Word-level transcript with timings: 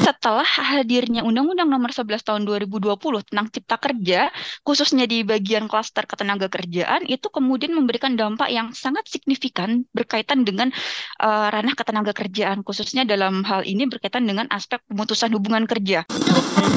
setelah 0.00 0.46
hadirnya 0.46 1.20
Undang-Undang 1.26 1.68
Nomor 1.68 1.92
11 1.92 2.24
Tahun 2.24 2.42
2020 2.48 3.28
tentang 3.28 3.46
Cipta 3.52 3.76
Kerja, 3.76 4.20
khususnya 4.64 5.04
di 5.04 5.20
bagian 5.26 5.68
klaster 5.68 6.08
ketenaga 6.08 6.48
kerjaan, 6.48 7.04
itu 7.04 7.28
kemudian 7.28 7.76
memberikan 7.76 8.16
dampak 8.16 8.48
yang 8.48 8.72
sangat 8.72 9.04
signifikan 9.10 9.84
berkaitan 9.92 10.48
dengan 10.48 10.72
uh, 11.20 11.52
ranah 11.52 11.76
ketenaga 11.76 12.16
kerjaan, 12.16 12.64
khususnya 12.64 13.04
dalam 13.04 13.44
hal 13.44 13.66
ini 13.68 13.84
berkaitan 13.84 14.24
dengan 14.24 14.48
aspek 14.48 14.80
pemutusan 14.88 15.34
hubungan 15.36 15.68
kerja. 15.68 16.08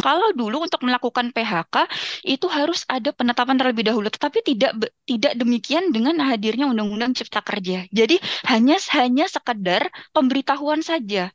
Kalau 0.04 0.30
dulu 0.36 0.68
untuk 0.68 0.84
melakukan 0.86 1.34
PHK 1.34 1.90
itu 2.28 2.46
harus 2.52 2.86
ada 2.86 3.10
penetapan 3.16 3.58
terlebih 3.58 3.90
dahulu, 3.90 4.12
tetapi 4.12 4.44
tidak 4.46 4.76
tidak 5.08 5.34
demikian 5.40 5.90
dengan 5.90 6.22
hadirnya 6.22 6.70
Undang-Undang 6.70 7.18
Cipta 7.18 7.42
Kerja. 7.42 7.88
Jadi 7.90 8.22
hanya 8.46 8.78
hanya 8.94 9.26
sekedar 9.26 9.90
pemberitahuan 10.14 10.86
saja. 10.86 11.34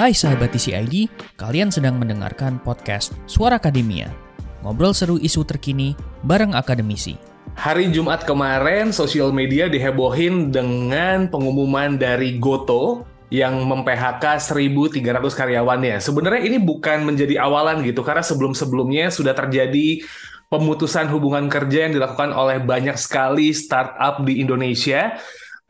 Hai 0.00 0.16
sahabat 0.16 0.56
TCID, 0.56 1.12
kalian 1.36 1.68
sedang 1.68 2.00
mendengarkan 2.00 2.56
podcast 2.64 3.12
Suara 3.28 3.60
Akademia. 3.60 4.08
Ngobrol 4.64 4.96
seru 4.96 5.20
isu 5.20 5.44
terkini 5.44 5.92
bareng 6.24 6.56
akademisi. 6.56 7.20
Hari 7.52 7.92
Jumat 7.92 8.24
kemarin, 8.24 8.96
sosial 8.96 9.28
media 9.28 9.68
dihebohin 9.68 10.48
dengan 10.48 11.28
pengumuman 11.28 12.00
dari 12.00 12.40
Goto 12.40 13.04
yang 13.28 13.60
mem-PHK 13.68 14.40
1.300 14.40 15.04
karyawannya. 15.36 16.00
Sebenarnya 16.00 16.48
ini 16.48 16.56
bukan 16.56 17.04
menjadi 17.04 17.36
awalan 17.44 17.84
gitu, 17.84 18.00
karena 18.00 18.24
sebelum-sebelumnya 18.24 19.12
sudah 19.12 19.36
terjadi 19.36 20.00
pemutusan 20.48 21.12
hubungan 21.12 21.52
kerja 21.52 21.92
yang 21.92 22.00
dilakukan 22.00 22.32
oleh 22.32 22.56
banyak 22.56 22.96
sekali 22.96 23.52
startup 23.52 24.24
di 24.24 24.40
Indonesia 24.40 25.20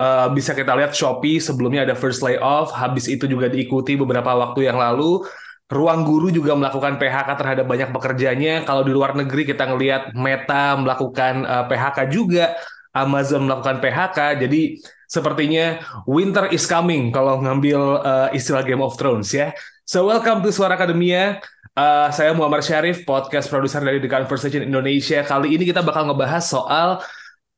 Uh, 0.01 0.33
bisa 0.33 0.57
kita 0.57 0.73
lihat 0.73 0.97
Shopee 0.97 1.37
sebelumnya 1.37 1.85
ada 1.85 1.93
first 1.93 2.25
layoff, 2.25 2.73
habis 2.73 3.05
itu 3.05 3.29
juga 3.29 3.53
diikuti 3.53 4.01
beberapa 4.01 4.33
waktu 4.33 4.73
yang 4.73 4.81
lalu. 4.81 5.29
Ruang 5.69 6.09
Guru 6.09 6.33
juga 6.33 6.57
melakukan 6.57 6.97
PHK 6.97 7.29
terhadap 7.37 7.69
banyak 7.69 7.93
pekerjanya. 7.93 8.65
Kalau 8.65 8.81
di 8.81 8.97
luar 8.97 9.13
negeri 9.13 9.45
kita 9.45 9.69
ngelihat 9.69 10.17
Meta 10.17 10.75
melakukan 10.81 11.45
uh, 11.45 11.63
eh, 11.63 11.65
PHK 11.69 11.99
juga, 12.09 12.57
Amazon 12.97 13.45
melakukan 13.45 13.79
PHK. 13.79 14.19
Jadi 14.41 14.81
sepertinya 15.05 15.79
winter 16.09 16.49
is 16.49 16.65
coming 16.65 17.13
kalau 17.13 17.39
ngambil 17.39 17.81
uh, 18.01 18.29
istilah 18.33 18.65
Game 18.65 18.81
of 18.81 18.97
Thrones 18.97 19.31
ya. 19.31 19.53
So 19.85 20.09
welcome 20.09 20.41
to 20.43 20.51
Suara 20.51 20.81
Akademia. 20.81 21.45
Uh, 21.77 22.09
saya 22.11 22.35
Muhammad 22.35 22.67
Syarif, 22.67 23.07
podcast 23.07 23.47
produser 23.47 23.85
dari 23.85 24.03
The 24.03 24.11
Conversation 24.11 24.65
Indonesia. 24.67 25.23
Kali 25.23 25.55
ini 25.55 25.69
kita 25.69 25.85
bakal 25.85 26.09
ngebahas 26.09 26.51
soal 26.51 27.05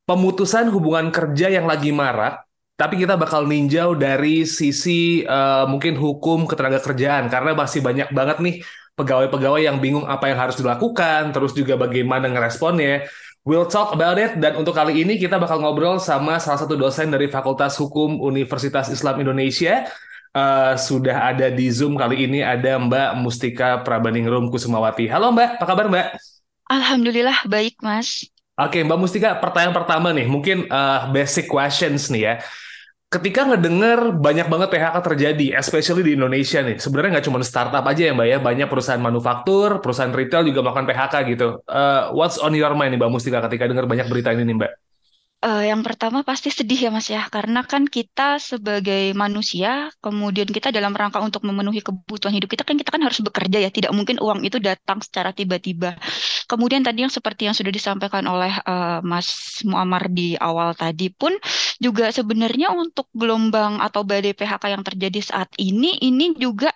pemutusan 0.06 0.68
hubungan 0.74 1.08
kerja 1.14 1.48
yang 1.48 1.66
lagi 1.70 1.94
marak, 1.94 2.42
tapi 2.74 2.98
kita 2.98 3.14
bakal 3.14 3.46
ninjau 3.46 3.94
dari 3.94 4.42
sisi 4.42 5.22
uh, 5.22 5.68
mungkin 5.70 5.94
hukum 5.94 6.50
ketenaga 6.50 6.82
kerjaan 6.82 7.30
karena 7.30 7.54
masih 7.54 7.78
banyak 7.78 8.10
banget 8.10 8.38
nih 8.42 8.54
pegawai-pegawai 8.98 9.62
yang 9.62 9.78
bingung 9.78 10.04
apa 10.04 10.28
yang 10.28 10.38
harus 10.40 10.58
dilakukan, 10.58 11.30
terus 11.30 11.54
juga 11.54 11.78
bagaimana 11.78 12.26
ngeresponnya. 12.28 13.06
We'll 13.42 13.66
talk 13.66 13.90
about 13.90 14.22
it 14.22 14.38
dan 14.38 14.54
untuk 14.54 14.70
kali 14.70 15.02
ini 15.02 15.18
kita 15.18 15.34
bakal 15.34 15.58
ngobrol 15.58 15.98
sama 15.98 16.38
salah 16.38 16.62
satu 16.62 16.78
dosen 16.78 17.10
dari 17.10 17.26
Fakultas 17.26 17.74
Hukum 17.74 18.22
Universitas 18.22 18.86
Islam 18.90 19.18
Indonesia. 19.22 19.86
Uh, 20.32 20.78
sudah 20.80 21.28
ada 21.28 21.52
di 21.52 21.68
Zoom 21.68 21.92
kali 21.92 22.24
ini 22.24 22.40
ada 22.40 22.80
Mbak 22.80 23.20
Mustika 23.20 23.82
Prabaningrum 23.82 24.48
Kusumawati. 24.48 25.10
Halo 25.10 25.34
Mbak, 25.34 25.60
apa 25.60 25.66
kabar 25.66 25.86
Mbak? 25.90 26.06
Alhamdulillah 26.70 27.38
baik 27.50 27.82
Mas. 27.84 28.32
Oke, 28.52 28.84
Mbak 28.84 28.98
Mustika, 29.00 29.30
pertanyaan 29.40 29.72
pertama 29.72 30.12
nih, 30.12 30.28
mungkin 30.28 30.68
uh, 30.68 31.08
basic 31.08 31.48
questions 31.48 32.12
nih 32.12 32.20
ya. 32.20 32.34
Ketika 33.08 33.48
ngedenger 33.48 34.12
banyak 34.20 34.48
banget 34.48 34.68
PHK 34.72 34.96
terjadi, 35.04 35.46
especially 35.56 36.04
di 36.04 36.12
Indonesia 36.16 36.60
nih, 36.60 36.76
sebenarnya 36.76 37.16
nggak 37.16 37.26
cuma 37.28 37.40
startup 37.40 37.84
aja 37.84 38.08
ya 38.08 38.12
Mbak 38.12 38.28
ya, 38.28 38.38
banyak 38.44 38.68
perusahaan 38.68 39.00
manufaktur, 39.00 39.80
perusahaan 39.80 40.12
retail 40.12 40.44
juga 40.44 40.60
melakukan 40.64 40.84
PHK 40.84 41.14
gitu. 41.32 41.48
Uh, 41.64 42.12
what's 42.12 42.36
on 42.36 42.52
your 42.52 42.76
mind 42.76 42.92
nih 42.92 43.00
Mbak 43.00 43.12
Mustika 43.12 43.40
ketika 43.48 43.72
dengar 43.72 43.88
banyak 43.88 44.04
berita 44.12 44.36
ini 44.36 44.44
nih 44.44 44.56
Mbak? 44.60 44.72
Uh, 45.42 45.66
yang 45.66 45.82
pertama 45.82 46.22
pasti 46.22 46.54
sedih 46.54 46.86
ya 46.86 46.90
Mas 46.94 47.10
ya, 47.10 47.26
karena 47.26 47.66
kan 47.66 47.90
kita 47.90 48.38
sebagai 48.38 49.10
manusia, 49.10 49.90
kemudian 49.98 50.46
kita 50.46 50.70
dalam 50.70 50.94
rangka 50.94 51.18
untuk 51.18 51.42
memenuhi 51.42 51.82
kebutuhan 51.82 52.30
hidup 52.30 52.46
kita 52.46 52.62
kan 52.62 52.78
kita 52.78 52.94
kan 52.94 53.02
harus 53.02 53.18
bekerja 53.18 53.58
ya, 53.58 53.66
tidak 53.74 53.90
mungkin 53.90 54.22
uang 54.22 54.46
itu 54.46 54.62
datang 54.62 55.02
secara 55.02 55.34
tiba-tiba. 55.34 55.98
Kemudian 56.46 56.86
tadi 56.86 57.02
yang 57.02 57.10
seperti 57.10 57.50
yang 57.50 57.58
sudah 57.58 57.74
disampaikan 57.74 58.22
oleh 58.30 58.54
uh, 58.54 59.02
Mas 59.02 59.58
Muammar 59.66 60.14
di 60.14 60.38
awal 60.38 60.78
tadi 60.78 61.10
pun 61.10 61.34
juga 61.82 62.14
sebenarnya 62.14 62.70
untuk 62.70 63.10
gelombang 63.10 63.82
atau 63.82 64.06
badai 64.06 64.38
PHK 64.38 64.78
yang 64.78 64.86
terjadi 64.86 65.20
saat 65.26 65.50
ini, 65.58 65.98
ini 66.06 66.38
juga 66.38 66.70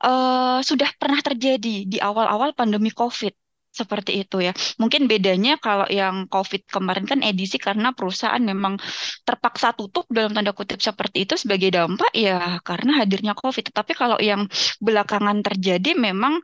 uh, 0.00 0.64
sudah 0.64 0.88
pernah 0.96 1.20
terjadi 1.20 1.84
di 1.84 2.00
awal-awal 2.00 2.56
pandemi 2.56 2.88
COVID 2.96 3.49
seperti 3.70 4.26
itu 4.26 4.42
ya. 4.42 4.52
Mungkin 4.82 5.06
bedanya 5.06 5.56
kalau 5.62 5.86
yang 5.86 6.26
COVID 6.26 6.66
kemarin 6.66 7.06
kan 7.06 7.22
edisi 7.22 7.56
karena 7.56 7.94
perusahaan 7.94 8.42
memang 8.42 8.76
terpaksa 9.22 9.72
tutup 9.78 10.04
dalam 10.10 10.34
tanda 10.34 10.50
kutip 10.50 10.82
seperti 10.82 11.24
itu 11.24 11.38
sebagai 11.38 11.70
dampak 11.70 12.10
ya 12.12 12.58
karena 12.66 13.02
hadirnya 13.02 13.32
COVID. 13.38 13.70
Tapi 13.70 13.92
kalau 13.94 14.18
yang 14.18 14.50
belakangan 14.82 15.38
terjadi 15.46 15.94
memang 15.94 16.42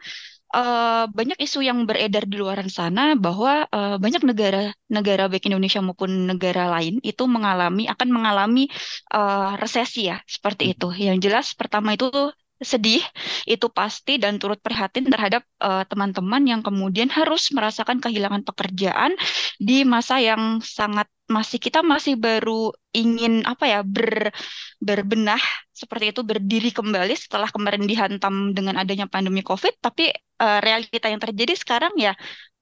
uh, 0.55 1.05
banyak 1.11 1.39
isu 1.43 1.65
yang 1.67 1.85
beredar 1.89 2.25
di 2.25 2.37
luar 2.39 2.63
sana 2.71 3.19
bahwa 3.19 3.67
uh, 3.69 3.97
banyak 3.99 4.23
negara-negara 4.23 5.27
baik 5.27 5.45
Indonesia 5.51 5.81
maupun 5.83 6.31
negara 6.31 6.71
lain 6.71 7.03
itu 7.03 7.25
mengalami 7.27 7.91
akan 7.91 8.09
mengalami 8.13 8.71
uh, 9.11 9.59
resesi 9.59 10.09
ya 10.11 10.23
seperti 10.25 10.71
hmm. 10.71 10.73
itu. 10.77 10.89
Yang 11.11 11.17
jelas 11.27 11.47
pertama 11.59 11.99
itu 11.99 12.09
sedih 12.57 13.05
itu 13.45 13.69
pasti 13.69 14.17
dan 14.17 14.41
turut 14.41 14.57
prihatin 14.65 15.05
terhadap 15.07 15.45
eh, 15.61 15.85
teman-teman 15.89 16.43
uh, 16.45 16.51
yang 16.57 16.61
kemudian 16.65 17.13
harus 17.13 17.53
merasakan 17.53 18.01
kehilangan 18.01 18.43
pekerjaan 18.49 19.13
di 19.61 19.85
masa 19.85 20.17
yang 20.21 20.65
sangat 20.65 21.09
masih 21.27 21.59
kita 21.59 21.83
masih 21.83 22.15
baru 22.15 22.71
ingin 22.95 23.43
apa 23.45 23.67
ya 23.67 23.81
ber 23.83 24.31
berbenah 24.79 25.43
seperti 25.75 26.15
itu 26.15 26.23
berdiri 26.23 26.71
kembali 26.71 27.13
setelah 27.19 27.51
kemarin 27.51 27.85
dihantam 27.85 28.55
dengan 28.55 28.79
adanya 28.81 29.11
pandemi 29.11 29.43
Covid. 29.43 29.75
Tapi 29.83 30.15
uh, 30.41 30.59
realita 30.63 31.11
yang 31.11 31.21
terjadi 31.21 31.53
sekarang 31.59 31.93
ya 31.99 32.15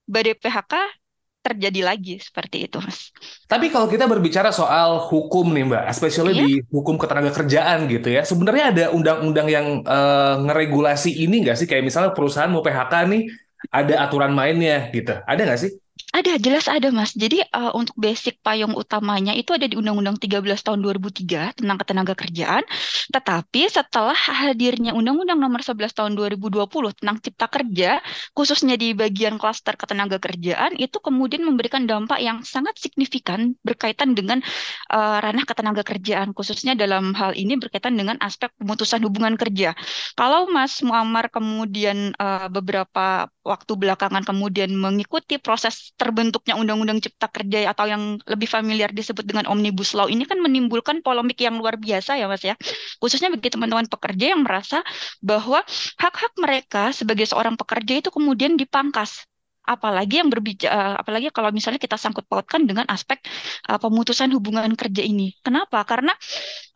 badai 0.08 0.34
PHK 0.34 1.03
terjadi 1.44 1.80
lagi 1.84 2.16
seperti 2.16 2.64
itu, 2.64 2.80
Mas. 2.80 3.12
Tapi 3.44 3.68
kalau 3.68 3.84
kita 3.84 4.08
berbicara 4.08 4.48
soal 4.48 5.04
hukum 5.12 5.52
nih, 5.52 5.68
Mbak, 5.68 5.84
especially 5.92 6.32
iya. 6.32 6.40
di 6.40 6.50
hukum 6.72 6.96
ketenaga 6.96 7.36
kerjaan 7.36 7.84
gitu 7.92 8.08
ya, 8.08 8.24
sebenarnya 8.24 8.64
ada 8.72 8.84
undang-undang 8.96 9.48
yang 9.52 9.66
uh, 9.84 10.40
ngeregulasi 10.40 11.12
ini 11.12 11.44
nggak 11.44 11.60
sih? 11.60 11.68
Kayak 11.68 11.84
misalnya 11.84 12.10
perusahaan 12.16 12.48
mau 12.48 12.64
PHK 12.64 12.94
nih, 13.12 13.22
ada 13.68 13.94
aturan 14.08 14.32
mainnya 14.32 14.88
gitu. 14.88 15.12
Ada 15.28 15.40
nggak 15.44 15.60
sih? 15.60 15.83
Ada, 16.14 16.38
jelas 16.38 16.70
ada 16.70 16.94
Mas. 16.94 17.10
Jadi 17.10 17.42
uh, 17.50 17.74
untuk 17.74 17.98
basic 17.98 18.38
payung 18.38 18.70
utamanya 18.78 19.34
itu 19.34 19.50
ada 19.50 19.66
di 19.66 19.74
Undang-Undang 19.74 20.22
13 20.22 20.46
tahun 20.62 20.78
2003 20.78 21.58
tentang 21.58 21.74
ketenaga 21.82 22.14
kerjaan. 22.14 22.62
Tetapi 23.10 23.66
setelah 23.66 24.14
hadirnya 24.14 24.94
Undang-Undang 24.94 25.42
Nomor 25.42 25.66
11 25.66 25.90
tahun 25.90 26.14
2020 26.14 26.70
tentang 27.02 27.18
Cipta 27.18 27.46
Kerja, 27.50 27.90
khususnya 28.30 28.78
di 28.78 28.94
bagian 28.94 29.42
klaster 29.42 29.74
ketenaga 29.74 30.22
kerjaan, 30.22 30.78
itu 30.78 31.02
kemudian 31.02 31.42
memberikan 31.42 31.82
dampak 31.82 32.22
yang 32.22 32.46
sangat 32.46 32.78
signifikan 32.78 33.58
berkaitan 33.66 34.14
dengan 34.14 34.38
uh, 34.94 35.18
ranah 35.18 35.42
ketenaga 35.42 35.82
kerjaan, 35.82 36.30
khususnya 36.30 36.78
dalam 36.78 37.10
hal 37.18 37.34
ini 37.34 37.58
berkaitan 37.58 37.98
dengan 37.98 38.22
aspek 38.22 38.54
pemutusan 38.62 39.02
hubungan 39.02 39.34
kerja. 39.34 39.74
Kalau 40.14 40.46
Mas 40.46 40.78
Muammar 40.78 41.26
kemudian 41.26 42.14
uh, 42.22 42.46
beberapa 42.46 43.26
waktu 43.42 43.72
belakangan 43.74 44.22
kemudian 44.22 44.72
mengikuti 44.78 45.42
proses 45.42 45.83
terbentuknya 45.94 46.56
Undang-Undang 46.56 47.04
Cipta 47.04 47.28
Kerja 47.28 47.70
atau 47.70 47.84
yang 47.84 48.16
lebih 48.24 48.48
familiar 48.48 48.90
disebut 48.90 49.22
dengan 49.24 49.44
Omnibus 49.50 49.92
Law 49.92 50.08
ini 50.08 50.24
kan 50.24 50.40
menimbulkan 50.40 51.04
polemik 51.04 51.38
yang 51.40 51.60
luar 51.60 51.76
biasa 51.76 52.16
ya 52.16 52.26
Mas 52.30 52.42
ya. 52.42 52.56
Khususnya 52.98 53.28
bagi 53.28 53.52
teman-teman 53.52 53.86
pekerja 53.86 54.32
yang 54.32 54.42
merasa 54.42 54.80
bahwa 55.20 55.60
hak-hak 56.00 56.32
mereka 56.40 56.90
sebagai 56.96 57.28
seorang 57.28 57.54
pekerja 57.60 58.00
itu 58.00 58.08
kemudian 58.08 58.56
dipangkas 58.56 59.28
apalagi 59.64 60.20
yang 60.20 60.28
berbicara 60.28 61.00
apalagi 61.00 61.32
kalau 61.32 61.48
misalnya 61.48 61.80
kita 61.80 61.96
sangkut 61.96 62.28
pautkan 62.28 62.68
dengan 62.68 62.84
aspek 62.92 63.16
uh, 63.72 63.80
pemutusan 63.80 64.28
hubungan 64.36 64.68
kerja 64.76 65.00
ini. 65.00 65.32
Kenapa? 65.40 65.80
Karena 65.88 66.12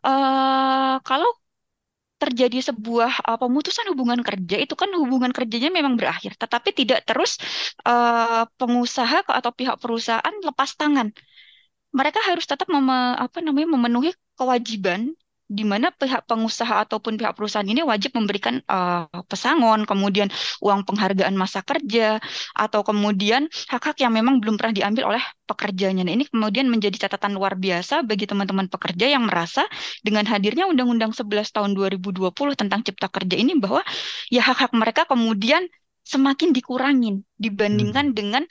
uh, 0.08 0.96
kalau 1.04 1.28
terjadi 2.22 2.58
sebuah 2.74 3.12
uh, 3.28 3.38
pemutusan 3.42 3.86
hubungan 3.94 4.20
kerja 4.26 4.56
itu 4.64 4.74
kan 4.74 4.90
hubungan 5.02 5.30
kerjanya 5.30 5.70
memang 5.70 5.94
berakhir, 5.94 6.34
tetapi 6.34 6.70
tidak 6.74 7.06
terus 7.08 7.38
uh, 7.86 8.44
pengusaha 8.58 9.22
atau 9.22 9.50
pihak 9.54 9.76
perusahaan 9.82 10.34
lepas 10.42 10.70
tangan. 10.74 11.08
Mereka 11.94 12.20
harus 12.28 12.44
tetap 12.44 12.68
mem 12.68 12.90
apa 13.24 13.38
namanya 13.40 13.68
memenuhi 13.74 14.10
kewajiban 14.36 15.14
di 15.48 15.64
mana 15.64 15.88
pihak 15.88 16.28
pengusaha 16.28 16.84
ataupun 16.84 17.16
pihak 17.16 17.32
perusahaan 17.32 17.64
ini 17.64 17.80
wajib 17.80 18.12
memberikan 18.12 18.60
uh, 18.68 19.08
pesangon, 19.24 19.88
kemudian 19.88 20.28
uang 20.60 20.84
penghargaan 20.84 21.32
masa 21.32 21.64
kerja, 21.64 22.20
atau 22.52 22.84
kemudian 22.84 23.48
hak-hak 23.72 23.96
yang 24.04 24.12
memang 24.12 24.44
belum 24.44 24.60
pernah 24.60 24.76
diambil 24.76 25.16
oleh 25.16 25.22
pekerjanya. 25.48 26.04
Nah, 26.04 26.12
ini 26.12 26.28
kemudian 26.28 26.68
menjadi 26.68 27.08
catatan 27.08 27.32
luar 27.32 27.56
biasa 27.56 28.04
bagi 28.04 28.28
teman-teman 28.28 28.68
pekerja 28.68 29.08
yang 29.08 29.24
merasa 29.24 29.64
dengan 30.04 30.28
hadirnya 30.28 30.68
Undang-Undang 30.68 31.16
11 31.16 31.48
tahun 31.48 31.72
2020 31.72 32.28
tentang 32.52 32.84
Cipta 32.84 33.08
Kerja 33.08 33.36
ini 33.40 33.56
bahwa 33.56 33.80
ya 34.28 34.44
hak-hak 34.44 34.76
mereka 34.76 35.08
kemudian 35.08 35.64
semakin 36.08 36.56
dikurangin 36.56 37.20
dibandingkan 37.36 38.10
hmm. 38.10 38.16
dengan 38.16 38.42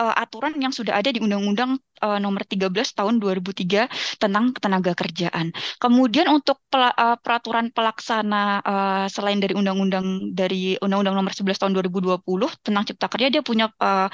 uh, 0.00 0.16
aturan 0.16 0.56
yang 0.56 0.72
sudah 0.72 0.96
ada 0.96 1.12
di 1.12 1.20
Undang-Undang 1.20 1.76
uh, 2.00 2.18
Nomor 2.18 2.48
13 2.48 2.72
Tahun 2.72 3.14
2003 3.20 4.16
tentang 4.16 4.44
ketenaga 4.56 4.96
kerjaan. 4.96 5.52
Kemudian 5.76 6.32
untuk 6.32 6.64
pel 6.72 6.88
uh, 6.88 7.20
peraturan 7.20 7.68
pelaksana 7.70 8.64
uh, 8.64 9.06
selain 9.12 9.38
dari 9.38 9.52
Undang-Undang 9.52 10.32
dari 10.32 10.80
Undang-Undang 10.80 11.16
Nomor 11.20 11.32
11 11.36 11.60
Tahun 11.60 11.72
2020 11.76 12.24
tentang 12.64 12.84
Cipta 12.88 13.06
Kerja 13.12 13.28
dia 13.28 13.42
punya 13.44 13.68
uh, 13.76 14.08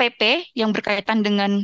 PP 0.00 0.56
yang 0.56 0.72
berkaitan 0.72 1.20
dengan 1.20 1.60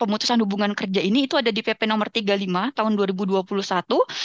pemutusan 0.00 0.40
hubungan 0.40 0.72
kerja 0.72 1.04
ini 1.04 1.28
itu 1.28 1.36
ada 1.36 1.52
di 1.52 1.60
PP 1.60 1.84
nomor 1.84 2.08
35 2.08 2.72
tahun 2.72 2.92
2021 2.96 3.44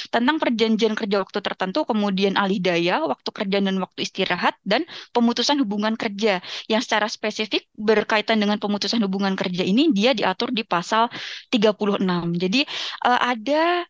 tentang 0.07 0.35
perjanjian 0.39 0.93
kerja 0.95 1.19
waktu 1.19 1.39
tertentu, 1.43 1.83
kemudian 1.83 2.39
alih 2.39 2.63
daya, 2.63 3.03
waktu 3.03 3.29
kerja 3.35 3.59
dan 3.59 3.75
waktu 3.83 4.07
istirahat, 4.07 4.55
dan 4.63 4.87
pemutusan 5.11 5.59
hubungan 5.59 5.99
kerja 5.99 6.39
yang 6.71 6.79
secara 6.79 7.11
spesifik 7.11 7.67
berkaitan 7.75 8.39
dengan 8.39 8.55
pemutusan 8.55 9.03
hubungan 9.03 9.35
kerja 9.35 9.67
ini 9.67 9.91
dia 9.91 10.15
diatur 10.15 10.55
di 10.55 10.63
pasal 10.63 11.11
36. 11.51 11.99
Jadi 12.39 12.63
uh, 13.03 13.19
ada 13.19 13.83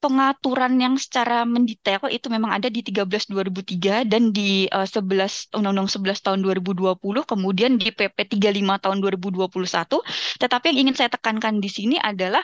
pengaturan 0.00 0.80
yang 0.80 0.96
secara 0.96 1.44
mendetail 1.44 2.08
itu 2.08 2.26
memang 2.32 2.56
ada 2.56 2.72
di 2.72 2.80
13 2.80 3.04
2003 3.30 4.08
dan 4.08 4.32
di 4.32 4.64
uh, 4.72 4.88
11 4.88 5.52
Undang-Undang 5.52 5.88
11 5.92 6.24
tahun 6.24 6.38
2020 6.40 6.96
kemudian 7.28 7.76
di 7.76 7.92
PP 7.92 8.40
35 8.40 8.84
tahun 8.84 8.98
2021 9.04 9.52
tetapi 10.40 10.64
yang 10.72 10.78
ingin 10.88 10.94
saya 10.96 11.12
tekankan 11.12 11.60
di 11.60 11.68
sini 11.68 11.96
adalah 12.00 12.40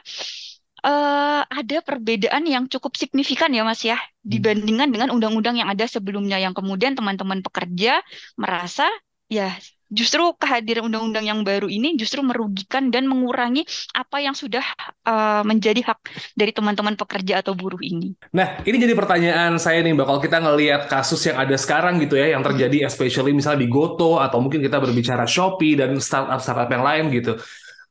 uh, 0.85 1.43
ada 1.49 1.79
perbedaan 1.81 2.45
yang 2.45 2.69
cukup 2.69 2.95
signifikan 2.95 3.51
ya 3.51 3.65
Mas 3.65 3.81
ya 3.83 3.97
hmm. 3.97 4.05
dibandingkan 4.23 4.89
dengan 4.93 5.09
undang-undang 5.17 5.57
yang 5.57 5.73
ada 5.73 5.89
sebelumnya 5.89 6.37
yang 6.37 6.53
kemudian 6.53 6.93
teman-teman 6.93 7.41
pekerja 7.41 8.05
merasa 8.37 8.87
ya 9.27 9.51
justru 9.87 10.35
kehadiran 10.35 10.91
undang-undang 10.91 11.27
yang 11.27 11.41
baru 11.47 11.71
ini 11.71 11.95
justru 11.95 12.19
merugikan 12.23 12.91
dan 12.91 13.07
mengurangi 13.07 13.63
apa 13.95 14.19
yang 14.19 14.35
sudah 14.35 14.63
uh, 15.07 15.47
menjadi 15.47 15.83
hak 15.93 15.99
dari 16.35 16.51
teman-teman 16.51 16.99
pekerja 16.99 17.43
atau 17.43 17.55
buruh 17.55 17.79
ini. 17.79 18.19
Nah, 18.35 18.59
ini 18.67 18.77
jadi 18.83 18.99
pertanyaan 18.99 19.63
saya 19.63 19.83
nih, 19.87 19.95
Mbak. 19.95 20.07
Kalau 20.07 20.21
kita 20.23 20.39
ngelihat 20.43 20.83
kasus 20.91 21.23
yang 21.31 21.39
ada 21.39 21.55
sekarang 21.55 22.03
gitu 22.03 22.19
ya, 22.19 22.35
yang 22.35 22.43
terjadi 22.43 22.87
especially 22.87 23.31
misalnya 23.31 23.63
di 23.63 23.71
Goto 23.71 24.19
atau 24.19 24.43
mungkin 24.43 24.59
kita 24.59 24.83
berbicara 24.83 25.23
Shopee 25.25 25.79
dan 25.79 25.95
startup-startup 26.03 26.71
yang 26.71 26.83
lain 26.83 27.05
gitu. 27.15 27.39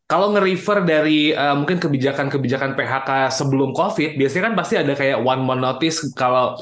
Kalau 0.06 0.30
nge-refer 0.38 0.86
dari 0.86 1.34
uh, 1.34 1.58
mungkin 1.58 1.82
kebijakan-kebijakan 1.82 2.78
PHK 2.78 3.10
sebelum 3.34 3.74
COVID, 3.74 4.22
biasanya 4.22 4.54
kan 4.54 4.54
pasti 4.54 4.76
ada 4.78 4.94
kayak 4.94 5.18
one 5.18 5.42
month 5.42 5.64
notice 5.66 5.98
kalau 6.14 6.54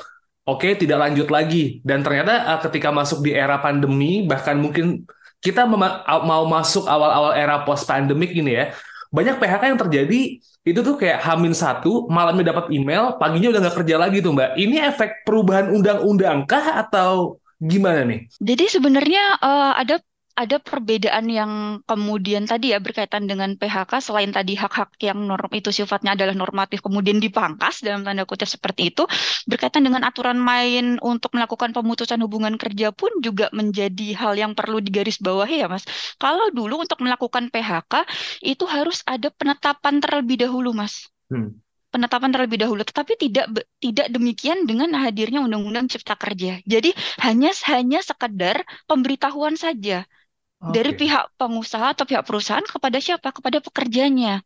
oke 0.47 0.63
tidak 0.79 0.95
lanjut 0.95 1.27
lagi. 1.27 1.83
Dan 1.83 2.07
ternyata 2.07 2.55
uh, 2.55 2.59
ketika 2.63 2.95
masuk 2.95 3.19
di 3.19 3.35
era 3.35 3.59
pandemi, 3.59 4.23
bahkan 4.23 4.55
mungkin 4.55 5.03
kita 5.43 5.67
mau 5.67 6.43
masuk 6.47 6.87
awal-awal 6.87 7.35
era 7.35 7.61
post 7.67 7.83
pandemic 7.83 8.31
ini 8.31 8.55
ya, 8.55 8.65
banyak 9.11 9.37
PHK 9.37 9.63
yang 9.75 9.79
terjadi 9.79 10.21
itu 10.63 10.79
tuh 10.79 10.95
kayak 10.95 11.19
hamin 11.19 11.51
satu, 11.51 12.07
malamnya 12.07 12.55
dapat 12.55 12.71
email, 12.71 13.19
paginya 13.19 13.51
udah 13.51 13.61
nggak 13.67 13.77
kerja 13.83 13.95
lagi 13.99 14.23
tuh 14.23 14.31
mbak. 14.31 14.55
Ini 14.55 14.87
efek 14.95 15.27
perubahan 15.27 15.75
undang-undang 15.75 16.47
kah 16.47 16.79
atau 16.79 17.37
gimana 17.59 18.07
nih? 18.07 18.31
Jadi 18.39 18.65
sebenarnya 18.71 19.43
uh, 19.43 19.75
ada 19.75 19.99
ada 20.33 20.57
perbedaan 20.57 21.29
yang 21.29 21.51
kemudian 21.85 22.49
tadi 22.49 22.73
ya 22.73 22.81
berkaitan 22.81 23.29
dengan 23.29 23.53
PHK 23.53 24.01
selain 24.01 24.33
tadi 24.33 24.57
hak-hak 24.57 24.97
yang 24.97 25.29
norm 25.29 25.49
itu 25.53 25.69
sifatnya 25.69 26.17
adalah 26.17 26.33
normatif 26.33 26.81
kemudian 26.81 27.21
dipangkas 27.21 27.85
dalam 27.85 28.01
tanda 28.01 28.25
kutip 28.25 28.49
seperti 28.49 28.89
itu 28.89 29.05
berkaitan 29.45 29.85
dengan 29.85 30.01
aturan 30.01 30.41
main 30.41 30.97
untuk 31.05 31.37
melakukan 31.37 31.69
pemutusan 31.69 32.17
hubungan 32.25 32.57
kerja 32.57 32.89
pun 32.89 33.13
juga 33.21 33.53
menjadi 33.53 34.17
hal 34.17 34.33
yang 34.33 34.57
perlu 34.57 34.81
digarisbawahi 34.81 35.61
ya 35.61 35.67
Mas. 35.69 35.85
Kalau 36.17 36.49
dulu 36.49 36.81
untuk 36.81 36.97
melakukan 37.05 37.53
PHK 37.53 37.93
itu 38.41 38.65
harus 38.65 39.05
ada 39.05 39.29
penetapan 39.29 40.01
terlebih 40.01 40.49
dahulu 40.49 40.73
Mas. 40.73 41.13
Hmm 41.29 41.61
penetapan 41.93 42.33
terlebih 42.33 42.57
dahulu, 42.57 42.81
tetapi 42.81 43.13
tidak 43.21 43.53
tidak 43.77 44.09
demikian 44.09 44.65
dengan 44.65 44.97
hadirnya 44.97 45.45
Undang-Undang 45.45 45.93
Cipta 45.93 46.17
Kerja. 46.17 46.57
Jadi 46.65 46.89
hanya 47.21 47.53
hanya 47.69 48.01
sekedar 48.01 48.65
pemberitahuan 48.89 49.53
saja 49.53 50.09
dari 50.63 50.91
pihak 50.95 51.35
pengusaha 51.39 51.91
atau 51.93 52.05
pihak 52.07 52.23
perusahaan 52.27 52.63
kepada 52.63 52.97
siapa? 53.03 53.29
Kepada 53.35 53.59
pekerjanya. 53.59 54.43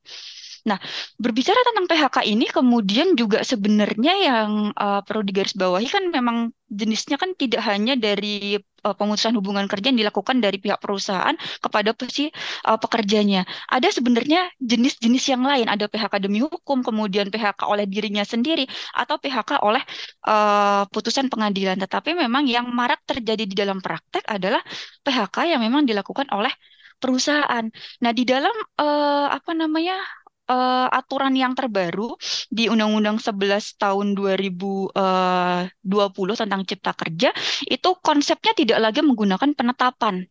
Nah, 0.66 0.82
berbicara 1.22 1.60
tentang 1.62 1.86
PHK 1.86 2.18
ini 2.26 2.46
kemudian 2.50 3.14
juga 3.14 3.44
sebenarnya 3.46 4.14
yang 4.18 4.50
uh, 4.74 5.06
perlu 5.06 5.22
digarisbawahi 5.22 5.88
kan 5.92 6.04
memang 6.10 6.56
jenisnya 6.68 7.16
kan 7.16 7.32
tidak 7.38 7.64
hanya 7.64 7.96
dari 7.96 8.60
uh, 8.84 8.96
pemutusan 8.96 9.32
hubungan 9.40 9.66
kerja 9.72 9.92
yang 9.92 10.00
dilakukan 10.04 10.44
dari 10.44 10.60
pihak 10.60 10.80
perusahaan 10.84 11.36
kepada 11.64 11.96
si 12.12 12.28
uh, 12.68 12.80
pekerjanya. 12.80 13.48
Ada 13.72 14.00
sebenarnya 14.00 14.52
jenis-jenis 14.60 15.24
yang 15.32 15.44
lain, 15.44 15.68
ada 15.72 15.88
PHK 15.88 16.24
demi 16.24 16.44
hukum, 16.44 16.84
kemudian 16.84 17.32
PHK 17.32 17.68
oleh 17.68 17.88
dirinya 17.88 18.24
sendiri 18.28 18.68
atau 18.96 19.16
PHK 19.20 19.64
oleh 19.64 19.84
uh, 20.28 20.84
putusan 20.92 21.32
pengadilan. 21.32 21.80
Tetapi 21.80 22.16
memang 22.16 22.48
yang 22.48 22.68
marak 22.72 23.04
terjadi 23.08 23.44
di 23.48 23.56
dalam 23.56 23.80
praktek 23.80 24.28
adalah 24.28 24.60
PHK 25.04 25.56
yang 25.56 25.62
memang 25.64 25.88
dilakukan 25.88 26.28
oleh 26.32 26.52
perusahaan. 26.98 27.66
Nah, 28.04 28.12
di 28.12 28.24
dalam 28.26 28.54
uh, 28.82 29.30
apa 29.30 29.54
namanya 29.54 30.02
uh, 30.48 30.88
aturan 30.92 31.36
yang 31.36 31.54
terbaru 31.54 32.16
di 32.48 32.72
Undang-Undang 32.72 33.20
11 33.20 33.78
tahun 33.78 34.16
2020 34.16 34.96
eh, 34.96 36.38
tentang 36.40 36.62
Cipta 36.64 36.92
Kerja 36.96 37.30
itu 37.68 37.90
konsepnya 38.00 38.54
tidak 38.56 38.80
lagi 38.80 39.04
menggunakan 39.04 39.52
penetapan. 39.54 40.24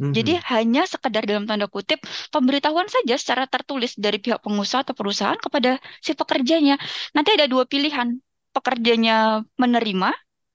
Mm-hmm. 0.00 0.12
Jadi 0.16 0.32
hanya 0.48 0.82
sekedar 0.88 1.28
dalam 1.28 1.44
tanda 1.44 1.68
kutip 1.68 2.00
pemberitahuan 2.32 2.88
saja 2.88 3.20
secara 3.20 3.44
tertulis 3.44 3.92
dari 4.00 4.16
pihak 4.16 4.40
pengusaha 4.40 4.80
atau 4.80 4.96
perusahaan 4.96 5.36
kepada 5.36 5.76
si 6.00 6.16
pekerjanya. 6.16 6.80
Nanti 7.12 7.36
ada 7.36 7.44
dua 7.44 7.68
pilihan, 7.68 8.16
pekerjanya 8.56 9.44
menerima 9.60 10.10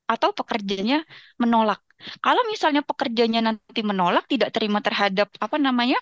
atau 0.09 0.33
pekerjanya 0.33 1.06
menolak. 1.38 1.85
Kalau 2.21 2.44
misalnya 2.51 2.81
pekerjanya 2.86 3.42
nanti 3.42 3.81
menolak, 3.81 4.27
tidak 4.30 4.51
terima 4.51 4.83
terhadap 4.83 5.31
apa 5.39 5.57
namanya 5.57 5.97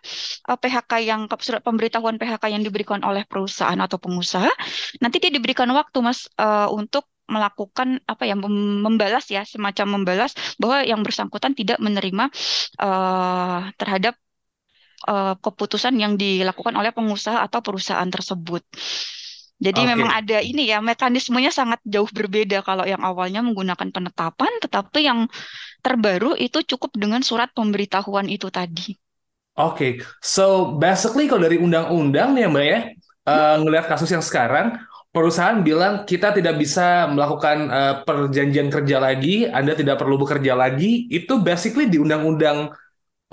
eh, 0.50 0.58
PHK 0.58 0.92
yang 1.06 1.22
surat 1.40 1.62
pemberitahuan 1.62 2.18
PHK 2.18 2.44
yang 2.52 2.64
diberikan 2.66 3.02
oleh 3.06 3.24
perusahaan 3.30 3.78
atau 3.78 3.98
pengusaha, 4.02 4.50
nanti 5.00 5.18
dia 5.22 5.32
diberikan 5.32 5.70
waktu 5.72 5.98
mas 6.04 6.28
uh, 6.40 6.68
untuk 6.74 7.08
melakukan 7.24 8.04
apa 8.04 8.28
ya 8.28 8.36
membalas 8.36 9.32
ya 9.32 9.48
semacam 9.48 10.00
membalas 10.00 10.36
bahwa 10.60 10.84
yang 10.84 11.00
bersangkutan 11.08 11.56
tidak 11.56 11.80
menerima 11.80 12.28
uh, 12.84 13.72
terhadap 13.80 14.20
uh, 15.08 15.36
keputusan 15.40 15.96
yang 16.00 16.20
dilakukan 16.20 16.76
oleh 16.76 16.92
pengusaha 16.92 17.40
atau 17.48 17.60
perusahaan 17.64 18.08
tersebut. 18.12 18.64
Jadi 19.64 19.80
okay. 19.80 19.90
memang 19.96 20.12
ada 20.12 20.44
ini 20.44 20.68
ya 20.68 20.84
mekanismenya 20.84 21.56
sangat 21.56 21.80
jauh 21.88 22.12
berbeda 22.12 22.60
kalau 22.68 22.84
yang 22.84 23.00
awalnya 23.00 23.40
menggunakan 23.40 23.96
penetapan, 23.96 24.52
tetapi 24.60 25.08
yang 25.08 25.32
terbaru 25.80 26.36
itu 26.36 26.60
cukup 26.68 26.92
dengan 27.00 27.24
surat 27.24 27.48
pemberitahuan 27.56 28.28
itu 28.28 28.52
tadi. 28.52 29.00
Oke, 29.56 29.56
okay. 29.56 29.92
so 30.20 30.76
basically 30.76 31.32
kalau 31.32 31.48
dari 31.48 31.62
undang-undang 31.62 32.36
nih 32.36 32.50
mbak 32.50 32.66
ya, 32.66 32.80
uh, 33.30 33.56
ngelihat 33.62 33.86
kasus 33.86 34.10
yang 34.10 34.26
sekarang, 34.26 34.76
perusahaan 35.14 35.62
bilang 35.62 36.10
kita 36.10 36.34
tidak 36.34 36.58
bisa 36.58 37.06
melakukan 37.08 37.70
uh, 37.70 37.94
perjanjian 38.02 38.74
kerja 38.74 38.98
lagi, 38.98 39.46
Anda 39.48 39.78
tidak 39.78 40.02
perlu 40.02 40.18
bekerja 40.18 40.58
lagi, 40.58 41.06
itu 41.08 41.38
basically 41.40 41.86
di 41.86 42.02
undang-undang 42.02 42.74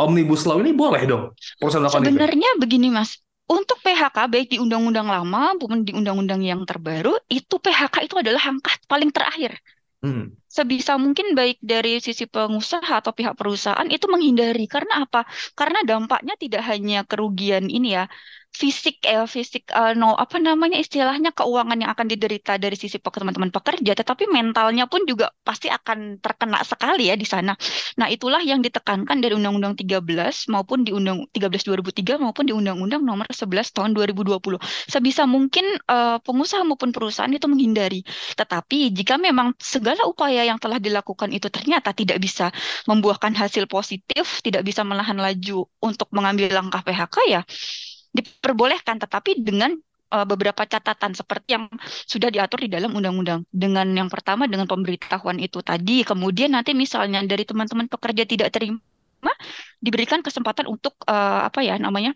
omnibus 0.00 0.48
law 0.48 0.56
ini 0.60 0.72
boleh 0.72 1.04
dong 1.04 1.36
perusahaan 1.60 1.84
melakukan 1.84 2.08
Sebenarnya 2.08 2.50
itu. 2.56 2.60
begini 2.60 2.88
mas, 2.88 3.20
untuk 3.50 3.82
PHK 3.82 4.30
baik 4.30 4.48
di 4.54 4.58
undang-undang 4.62 5.10
lama 5.10 5.58
maupun 5.58 5.82
di 5.82 5.90
undang-undang 5.90 6.38
yang 6.38 6.62
terbaru 6.62 7.18
itu 7.26 7.58
PHK 7.58 8.06
itu 8.06 8.14
adalah 8.22 8.46
angka 8.46 8.78
paling 8.86 9.10
terakhir. 9.10 9.58
Hmm. 10.00 10.39
Sebisa 10.50 10.98
mungkin 10.98 11.38
baik 11.38 11.62
dari 11.62 12.02
sisi 12.02 12.26
pengusaha 12.26 13.00
atau 13.00 13.14
pihak 13.14 13.38
perusahaan 13.38 13.86
itu 13.86 14.10
menghindari 14.10 14.66
karena 14.66 15.06
apa? 15.06 15.22
Karena 15.54 15.80
dampaknya 15.86 16.34
tidak 16.34 16.62
hanya 16.66 17.06
kerugian 17.06 17.70
ini 17.70 17.94
ya 17.96 18.04
fisik 18.50 18.98
ya 19.06 19.30
fisik 19.30 19.70
uh, 19.70 19.94
no 19.94 20.18
apa 20.18 20.42
namanya 20.42 20.74
istilahnya 20.82 21.30
keuangan 21.30 21.78
yang 21.78 21.90
akan 21.94 22.06
diderita 22.10 22.58
dari 22.58 22.74
sisi 22.74 22.98
teman-teman 22.98 23.54
pekerja 23.54 23.94
tetapi 23.94 24.26
mentalnya 24.26 24.90
pun 24.90 25.06
juga 25.06 25.30
pasti 25.46 25.70
akan 25.70 26.18
terkena 26.18 26.62
sekali 26.66 27.10
ya 27.10 27.14
di 27.14 27.26
sana. 27.26 27.54
Nah, 27.98 28.06
itulah 28.10 28.42
yang 28.42 28.62
ditekankan 28.62 29.22
dari 29.22 29.34
Undang-Undang 29.38 29.78
13 29.78 30.50
maupun 30.50 30.82
di 30.82 30.90
Undang 30.90 31.30
13 31.30 31.62
2003 31.66 32.22
maupun 32.22 32.44
di 32.46 32.54
Undang-Undang 32.54 33.02
Nomor 33.02 33.26
11 33.30 33.70
tahun 33.70 33.90
2020. 33.94 34.58
Sebisa 34.90 35.26
mungkin 35.30 35.64
uh, 35.86 36.18
pengusaha 36.22 36.62
maupun 36.66 36.90
perusahaan 36.90 37.30
itu 37.30 37.46
menghindari. 37.46 38.02
Tetapi 38.34 38.90
jika 38.94 39.18
memang 39.18 39.54
segala 39.62 40.06
upaya 40.06 40.39
yang 40.44 40.58
telah 40.58 40.78
dilakukan 40.78 41.30
itu 41.32 41.48
ternyata 41.48 41.92
tidak 41.96 42.18
bisa 42.20 42.52
membuahkan 42.86 43.32
hasil 43.36 43.64
positif, 43.70 44.42
tidak 44.44 44.66
bisa 44.66 44.84
melahan 44.84 45.16
laju 45.16 45.68
untuk 45.80 46.08
mengambil 46.12 46.52
langkah 46.52 46.82
PHK 46.84 47.16
ya 47.28 47.42
diperbolehkan 48.10 48.98
tetapi 48.98 49.38
dengan 49.38 49.70
uh, 50.10 50.26
beberapa 50.26 50.66
catatan 50.66 51.14
seperti 51.14 51.54
yang 51.54 51.70
sudah 51.86 52.28
diatur 52.28 52.66
di 52.66 52.70
dalam 52.70 52.90
undang-undang. 52.94 53.46
Dengan 53.50 53.86
yang 53.94 54.10
pertama 54.10 54.50
dengan 54.50 54.66
pemberitahuan 54.66 55.38
itu 55.38 55.62
tadi, 55.62 56.02
kemudian 56.02 56.52
nanti 56.54 56.74
misalnya 56.74 57.22
dari 57.22 57.46
teman-teman 57.46 57.86
pekerja 57.86 58.26
tidak 58.26 58.50
terima 58.50 58.82
diberikan 59.80 60.20
kesempatan 60.20 60.68
untuk 60.68 60.96
uh, 61.08 61.48
apa 61.48 61.64
ya 61.64 61.80
namanya 61.80 62.12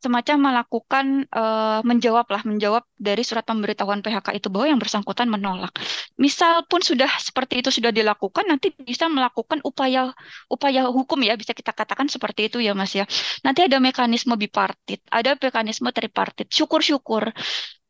semacam 0.00 0.50
melakukan 0.50 1.28
uh, 1.30 1.80
menjawab 1.84 2.26
lah 2.26 2.42
menjawab 2.42 2.82
dari 2.96 3.22
surat 3.22 3.44
pemberitahuan 3.46 4.00
PHK 4.02 4.40
itu 4.40 4.48
bahwa 4.50 4.66
yang 4.72 4.80
bersangkutan 4.80 5.28
menolak. 5.28 5.70
Misal 6.18 6.66
pun 6.66 6.82
sudah 6.82 7.08
seperti 7.20 7.62
itu 7.62 7.70
sudah 7.70 7.94
dilakukan 7.94 8.48
nanti 8.48 8.74
bisa 8.74 9.06
melakukan 9.06 9.62
upaya 9.62 10.10
upaya 10.50 10.88
hukum 10.90 11.20
ya 11.22 11.38
bisa 11.38 11.54
kita 11.54 11.70
katakan 11.70 12.10
seperti 12.10 12.50
itu 12.50 12.58
ya 12.58 12.74
Mas 12.74 12.96
ya. 12.96 13.06
Nanti 13.46 13.62
ada 13.68 13.78
mekanisme 13.78 14.34
bipartit, 14.34 15.04
ada 15.12 15.38
mekanisme 15.38 15.92
tripartit. 15.94 16.50
Syukur-syukur 16.50 17.30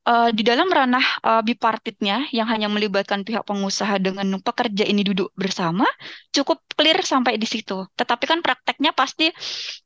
uh, 0.06 0.30
di 0.34 0.42
dalam 0.42 0.68
ranah 0.68 1.04
uh, 1.22 1.42
bipartitnya 1.42 2.26
yang 2.34 2.46
hanya 2.50 2.66
melibatkan 2.66 3.22
pihak 3.22 3.46
pengusaha 3.46 3.98
dengan 4.02 4.38
pekerja 4.42 4.86
ini 4.86 5.06
duduk 5.06 5.30
bersama 5.38 5.86
cukup 6.34 6.62
clear 6.74 7.02
sampai 7.02 7.38
di 7.38 7.46
situ. 7.46 7.86
Tetapi 7.94 8.24
kan 8.26 8.38
prakteknya 8.42 8.90
pasti 8.94 9.30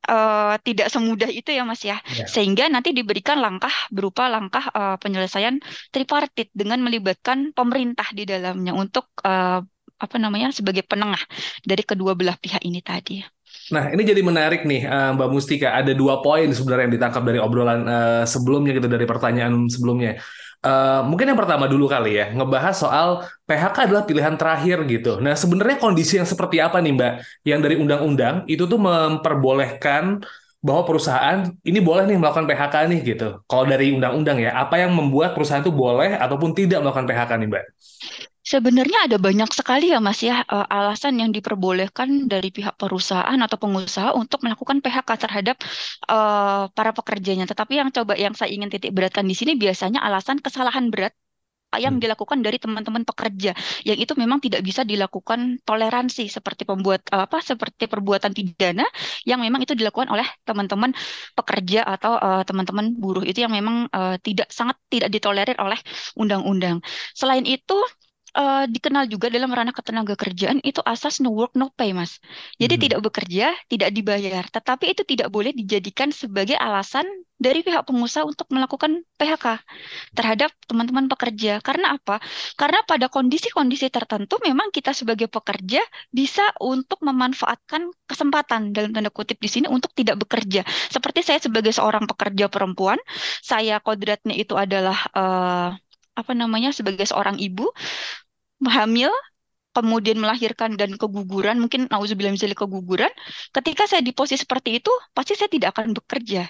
uh, 0.08 0.54
tidak 0.62 0.88
semudah 0.88 1.28
itu 1.28 1.52
ya 1.52 1.62
Mas 1.66 1.82
ya. 1.84 2.00
Yeah. 2.12 2.28
Sehingga 2.28 2.68
nanti 2.72 2.96
diberikan 2.96 3.40
langkah 3.40 3.72
berupa 3.92 4.28
langkah 4.30 4.64
uh, 4.72 4.96
penyelesaian 5.00 5.60
tripartit 5.92 6.52
dengan 6.56 6.80
melibatkan 6.84 7.52
pemerintah 7.52 8.08
di 8.12 8.24
dalamnya 8.24 8.72
untuk 8.72 9.10
uh, 9.24 9.60
apa 9.96 10.16
namanya 10.20 10.52
sebagai 10.52 10.84
penengah 10.84 11.20
dari 11.64 11.80
kedua 11.80 12.12
belah 12.12 12.36
pihak 12.36 12.60
ini 12.64 12.84
tadi. 12.84 13.35
Nah, 13.66 13.90
ini 13.90 14.02
jadi 14.06 14.22
menarik 14.22 14.62
nih, 14.62 14.86
uh, 14.86 15.10
Mbak 15.18 15.28
Mustika. 15.30 15.74
Ada 15.74 15.90
dua 15.90 16.22
poin 16.22 16.46
sebenarnya 16.46 16.86
yang 16.86 16.94
ditangkap 16.94 17.22
dari 17.26 17.38
obrolan 17.42 17.80
uh, 17.82 18.22
sebelumnya 18.22 18.70
gitu, 18.78 18.86
dari 18.86 19.02
pertanyaan 19.02 19.66
sebelumnya. 19.66 20.22
Uh, 20.62 21.02
mungkin 21.06 21.30
yang 21.30 21.38
pertama 21.38 21.66
dulu 21.66 21.86
kali 21.86 22.18
ya, 22.18 22.30
ngebahas 22.30 22.74
soal 22.74 23.08
PHK 23.46 23.90
adalah 23.90 24.02
pilihan 24.06 24.34
terakhir 24.38 24.86
gitu. 24.86 25.18
Nah, 25.18 25.34
sebenarnya 25.34 25.82
kondisi 25.82 26.18
yang 26.18 26.26
seperti 26.26 26.62
apa 26.62 26.78
nih, 26.78 26.92
Mbak? 26.94 27.12
Yang 27.42 27.60
dari 27.66 27.76
undang-undang 27.78 28.34
itu 28.46 28.66
tuh 28.70 28.78
memperbolehkan 28.78 30.22
bahwa 30.66 30.82
perusahaan 30.82 31.46
ini 31.62 31.78
boleh 31.78 32.10
nih 32.10 32.18
melakukan 32.18 32.50
PHK 32.50 32.74
nih 32.90 33.00
gitu. 33.14 33.28
Kalau 33.46 33.64
dari 33.70 33.94
undang-undang 33.94 34.42
ya, 34.42 34.50
apa 34.58 34.82
yang 34.82 34.90
membuat 34.98 35.38
perusahaan 35.38 35.62
itu 35.62 35.70
boleh 35.70 36.18
ataupun 36.18 36.58
tidak 36.58 36.82
melakukan 36.82 37.06
PHK 37.06 37.30
nih, 37.38 37.48
Mbak? 37.54 37.64
Sebenarnya 38.46 39.10
ada 39.10 39.18
banyak 39.18 39.50
sekali 39.50 39.90
ya 39.90 39.98
Mas 39.98 40.22
ya 40.22 40.46
uh, 40.46 40.70
alasan 40.70 41.18
yang 41.18 41.34
diperbolehkan 41.34 42.30
dari 42.30 42.54
pihak 42.54 42.78
perusahaan 42.78 43.34
atau 43.42 43.58
pengusaha 43.58 44.14
untuk 44.14 44.46
melakukan 44.46 44.78
PHK 44.78 45.10
terhadap 45.18 45.58
uh, 46.06 46.70
para 46.70 46.94
pekerjanya. 46.94 47.50
Tetapi 47.50 47.82
yang 47.82 47.90
coba 47.90 48.14
yang 48.14 48.38
saya 48.38 48.54
ingin 48.54 48.70
titik 48.70 48.94
beratkan 48.94 49.26
di 49.26 49.34
sini 49.34 49.58
biasanya 49.58 49.98
alasan 49.98 50.38
kesalahan 50.38 50.94
berat 50.94 51.10
yang 51.80 51.96
hmm. 51.98 52.02
dilakukan 52.02 52.38
dari 52.42 52.58
teman-teman 52.60 53.02
pekerja 53.06 53.52
yang 53.84 53.98
itu 53.98 54.12
memang 54.18 54.42
tidak 54.42 54.60
bisa 54.64 54.82
dilakukan 54.82 55.60
toleransi 55.62 56.28
seperti 56.28 56.66
pembuat 56.68 57.06
apa 57.12 57.40
seperti 57.40 57.86
perbuatan 57.86 58.32
pidana 58.32 58.84
yang 59.24 59.40
memang 59.40 59.62
itu 59.62 59.72
dilakukan 59.72 60.10
oleh 60.12 60.26
teman-teman 60.44 60.92
pekerja 61.32 61.84
atau 61.86 62.16
uh, 62.18 62.42
teman-teman 62.42 62.96
buruh 62.96 63.22
itu 63.22 63.44
yang 63.44 63.52
memang 63.52 63.88
uh, 63.92 64.16
tidak 64.20 64.48
sangat 64.50 64.76
tidak 64.88 65.12
ditolerir 65.12 65.56
oleh 65.60 65.78
undang-undang. 66.16 66.80
Selain 67.12 67.44
itu 67.44 67.78
uh, 68.36 68.64
dikenal 68.68 69.08
juga 69.08 69.32
dalam 69.32 69.48
ranah 69.48 69.72
ketenaga 69.72 70.14
kerjaan 70.14 70.60
itu 70.60 70.84
asas 70.84 71.18
no 71.24 71.32
work 71.32 71.56
no 71.56 71.72
pay, 71.72 71.96
Mas. 71.96 72.20
Jadi 72.60 72.76
hmm. 72.76 72.82
tidak 72.84 73.00
bekerja, 73.08 73.46
tidak 73.66 73.90
dibayar. 73.96 74.44
Tetapi 74.46 74.92
itu 74.92 75.02
tidak 75.08 75.32
boleh 75.32 75.56
dijadikan 75.56 76.12
sebagai 76.12 76.54
alasan 76.54 77.08
dari 77.36 77.60
pihak 77.60 77.84
pengusaha 77.84 78.24
untuk 78.24 78.48
melakukan 78.48 79.04
PHK 79.20 79.60
terhadap 80.16 80.52
teman-teman 80.64 81.08
pekerja. 81.08 81.60
Karena 81.60 81.96
apa? 81.96 82.20
Karena 82.56 82.80
pada 82.88 83.12
kondisi-kondisi 83.12 83.92
tertentu 83.92 84.40
memang 84.40 84.72
kita 84.72 84.96
sebagai 84.96 85.28
pekerja 85.28 85.84
bisa 86.08 86.44
untuk 86.60 87.00
memanfaatkan 87.04 87.92
kesempatan 88.08 88.72
dalam 88.72 88.92
tanda 88.96 89.12
kutip 89.12 89.36
di 89.36 89.48
sini 89.52 89.66
untuk 89.68 89.92
tidak 89.92 90.16
bekerja. 90.24 90.64
Seperti 90.88 91.20
saya 91.24 91.40
sebagai 91.40 91.76
seorang 91.76 92.08
pekerja 92.08 92.48
perempuan, 92.48 92.96
saya 93.44 93.80
kodratnya 93.84 94.32
itu 94.32 94.56
adalah 94.56 94.96
uh, 95.12 95.76
apa 96.16 96.32
namanya 96.32 96.72
sebagai 96.72 97.04
seorang 97.04 97.36
ibu 97.36 97.68
hamil 98.64 99.12
kemudian 99.76 100.16
melahirkan 100.16 100.72
dan 100.80 100.96
keguguran, 100.96 101.60
mungkin 101.60 101.84
nauzubillah 101.92 102.32
misalnya 102.32 102.56
keguguran, 102.56 103.12
ketika 103.52 103.84
saya 103.84 104.00
di 104.00 104.16
posisi 104.16 104.40
seperti 104.40 104.80
itu, 104.80 104.88
pasti 105.12 105.36
saya 105.36 105.52
tidak 105.52 105.76
akan 105.76 105.92
bekerja. 105.92 106.48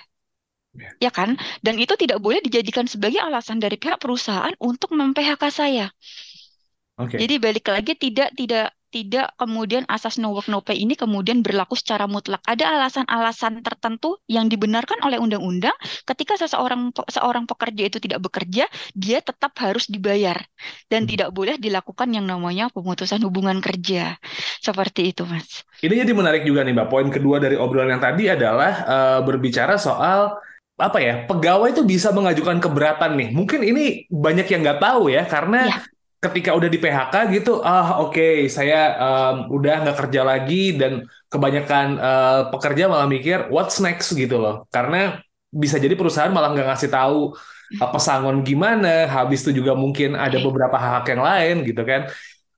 Ya. 0.76 0.90
ya 1.02 1.10
kan? 1.10 1.34
Dan 1.58 1.80
itu 1.82 1.98
tidak 1.98 2.22
boleh 2.22 2.38
dijadikan 2.38 2.86
sebagai 2.86 3.18
alasan 3.18 3.58
dari 3.58 3.80
pihak 3.80 3.98
perusahaan 3.98 4.54
untuk 4.62 4.94
mem-PHK 4.94 5.42
saya. 5.50 5.90
Okay. 6.96 7.18
Jadi 7.26 7.34
balik 7.42 7.66
lagi 7.66 7.92
tidak 7.98 8.30
tidak 8.36 8.75
tidak 8.96 9.36
kemudian 9.36 9.84
asas 9.92 10.16
no 10.16 10.32
work 10.32 10.48
no 10.48 10.64
pay 10.64 10.80
ini 10.80 10.96
kemudian 10.96 11.44
berlaku 11.44 11.76
secara 11.76 12.08
mutlak. 12.08 12.40
Ada 12.48 12.80
alasan-alasan 12.80 13.60
tertentu 13.60 14.16
yang 14.24 14.48
dibenarkan 14.48 15.04
oleh 15.04 15.20
undang-undang 15.20 15.76
ketika 16.08 16.40
seseorang 16.40 16.96
seorang 17.12 17.44
pekerja 17.44 17.92
itu 17.92 17.98
tidak 18.00 18.24
bekerja, 18.24 18.64
dia 18.96 19.18
tetap 19.20 19.52
harus 19.60 19.84
dibayar 19.92 20.40
dan 20.88 21.04
hmm. 21.04 21.10
tidak 21.12 21.28
boleh 21.36 21.60
dilakukan 21.60 22.08
yang 22.16 22.24
namanya 22.24 22.72
pemutusan 22.72 23.20
hubungan 23.28 23.60
kerja. 23.60 24.16
Seperti 24.64 25.12
itu, 25.12 25.28
Mas. 25.28 25.68
Ini 25.84 25.92
jadi 25.92 26.12
menarik 26.16 26.48
juga 26.48 26.64
nih, 26.64 26.72
Mbak. 26.72 26.88
Poin 26.88 27.08
kedua 27.12 27.36
dari 27.36 27.60
obrolan 27.60 27.92
yang 27.92 28.00
tadi 28.00 28.32
adalah 28.32 28.72
uh, 28.88 29.20
berbicara 29.20 29.76
soal 29.76 30.40
apa 30.76 31.00
ya 31.00 31.24
pegawai 31.24 31.72
itu 31.72 31.88
bisa 31.88 32.12
mengajukan 32.12 32.60
keberatan 32.60 33.16
nih 33.16 33.32
mungkin 33.32 33.64
ini 33.64 34.04
banyak 34.12 34.44
yang 34.44 34.60
nggak 34.60 34.76
tahu 34.76 35.08
ya 35.08 35.24
karena 35.24 35.72
ya 35.72 35.80
ketika 36.26 36.50
udah 36.58 36.66
di 36.66 36.78
PHK 36.82 37.14
gitu, 37.30 37.62
ah 37.62 38.02
oke 38.02 38.14
okay, 38.14 38.50
saya 38.50 38.94
um, 38.98 39.36
udah 39.56 39.86
nggak 39.86 39.98
kerja 40.06 40.20
lagi 40.26 40.74
dan 40.74 41.06
kebanyakan 41.30 41.86
uh, 41.96 42.40
pekerja 42.50 42.90
malah 42.90 43.06
mikir 43.06 43.46
what's 43.54 43.78
next 43.78 44.10
gitu 44.12 44.36
loh, 44.36 44.66
karena 44.74 45.22
bisa 45.48 45.78
jadi 45.78 45.94
perusahaan 45.94 46.34
malah 46.34 46.52
nggak 46.52 46.68
ngasih 46.68 46.90
tahu 46.90 47.32
uh, 47.80 47.90
pesangon 47.94 48.42
gimana, 48.42 49.06
habis 49.06 49.46
itu 49.46 49.62
juga 49.62 49.72
mungkin 49.78 50.18
ada 50.18 50.36
beberapa 50.42 50.76
hak, 50.76 50.90
-hak 50.92 51.04
yang 51.14 51.22
lain 51.22 51.56
gitu 51.64 51.82
kan. 51.86 52.10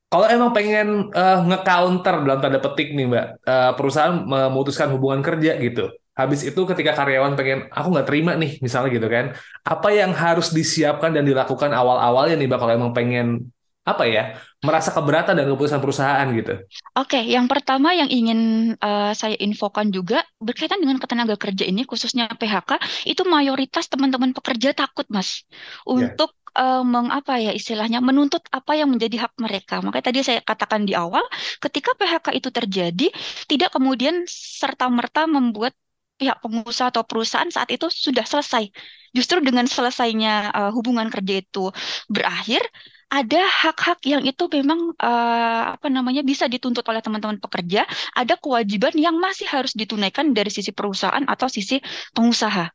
Kalau 0.08 0.24
emang 0.24 0.56
pengen 0.56 1.12
uh, 1.12 1.44
nge-counter 1.44 2.24
dalam 2.24 2.40
tanda 2.40 2.58
petik 2.64 2.96
nih 2.96 3.06
mbak, 3.12 3.26
uh, 3.44 3.72
perusahaan 3.76 4.24
memutuskan 4.24 4.88
hubungan 4.96 5.20
kerja 5.20 5.60
gitu. 5.60 5.92
Habis 6.16 6.48
itu 6.48 6.60
ketika 6.64 6.96
karyawan 6.96 7.36
pengen, 7.36 7.68
aku 7.68 7.94
nggak 7.94 8.08
terima 8.08 8.32
nih, 8.34 8.56
misalnya 8.58 8.90
gitu 8.90 9.06
kan. 9.06 9.36
Apa 9.62 9.92
yang 9.92 10.16
harus 10.16 10.50
disiapkan 10.50 11.12
dan 11.12 11.28
dilakukan 11.28 11.70
awal-awalnya 11.70 12.40
nih 12.40 12.48
mbak 12.48 12.58
kalau 12.58 12.72
emang 12.72 12.92
pengen 12.96 13.52
apa 13.88 14.04
ya 14.04 14.36
merasa 14.58 14.90
keberatan 14.90 15.38
dengan 15.38 15.54
keputusan 15.54 15.78
perusahaan 15.78 16.26
gitu. 16.34 16.58
Oke, 16.98 17.22
yang 17.22 17.46
pertama 17.46 17.94
yang 17.94 18.10
ingin 18.10 18.74
uh, 18.82 19.14
saya 19.14 19.38
infokan 19.38 19.94
juga 19.94 20.26
berkaitan 20.42 20.82
dengan 20.82 20.98
ketenaga 20.98 21.38
kerja 21.38 21.62
ini 21.62 21.86
khususnya 21.86 22.26
PHK 22.34 22.82
itu 23.06 23.22
mayoritas 23.22 23.86
teman-teman 23.86 24.34
pekerja 24.34 24.74
takut 24.74 25.06
mas 25.14 25.46
ya. 25.46 25.86
untuk 25.86 26.34
yeah. 26.58 26.82
uh, 26.82 26.82
mengapa 26.82 27.38
ya 27.38 27.54
istilahnya 27.54 28.02
menuntut 28.02 28.42
apa 28.50 28.74
yang 28.74 28.90
menjadi 28.90 29.30
hak 29.30 29.38
mereka. 29.38 29.78
Makanya 29.78 30.04
tadi 30.10 30.18
saya 30.26 30.40
katakan 30.42 30.82
di 30.82 30.98
awal 30.98 31.22
ketika 31.62 31.94
PHK 31.94 32.34
itu 32.34 32.50
terjadi 32.50 33.06
tidak 33.46 33.70
kemudian 33.70 34.26
serta 34.26 34.90
merta 34.90 35.30
membuat 35.30 35.72
pihak 36.18 36.42
pengusaha 36.42 36.90
atau 36.90 37.06
perusahaan 37.06 37.46
saat 37.46 37.70
itu 37.70 37.86
sudah 37.86 38.26
selesai. 38.26 38.74
Justru 39.14 39.38
dengan 39.40 39.70
selesainya 39.70 40.50
uh, 40.50 40.70
hubungan 40.74 41.08
kerja 41.08 41.40
itu 41.40 41.70
berakhir, 42.10 42.60
ada 43.08 43.40
hak-hak 43.40 44.04
yang 44.04 44.22
itu 44.24 44.44
memang 44.52 44.92
uh, 45.00 45.62
apa 45.80 45.88
namanya 45.88 46.20
bisa 46.20 46.44
dituntut 46.44 46.84
oleh 46.84 47.00
teman-teman 47.00 47.40
pekerja, 47.40 47.88
ada 48.12 48.36
kewajiban 48.36 48.92
yang 48.96 49.16
masih 49.16 49.48
harus 49.48 49.72
ditunaikan 49.72 50.36
dari 50.36 50.52
sisi 50.52 50.76
perusahaan 50.76 51.24
atau 51.24 51.48
sisi 51.48 51.80
pengusaha. 52.12 52.68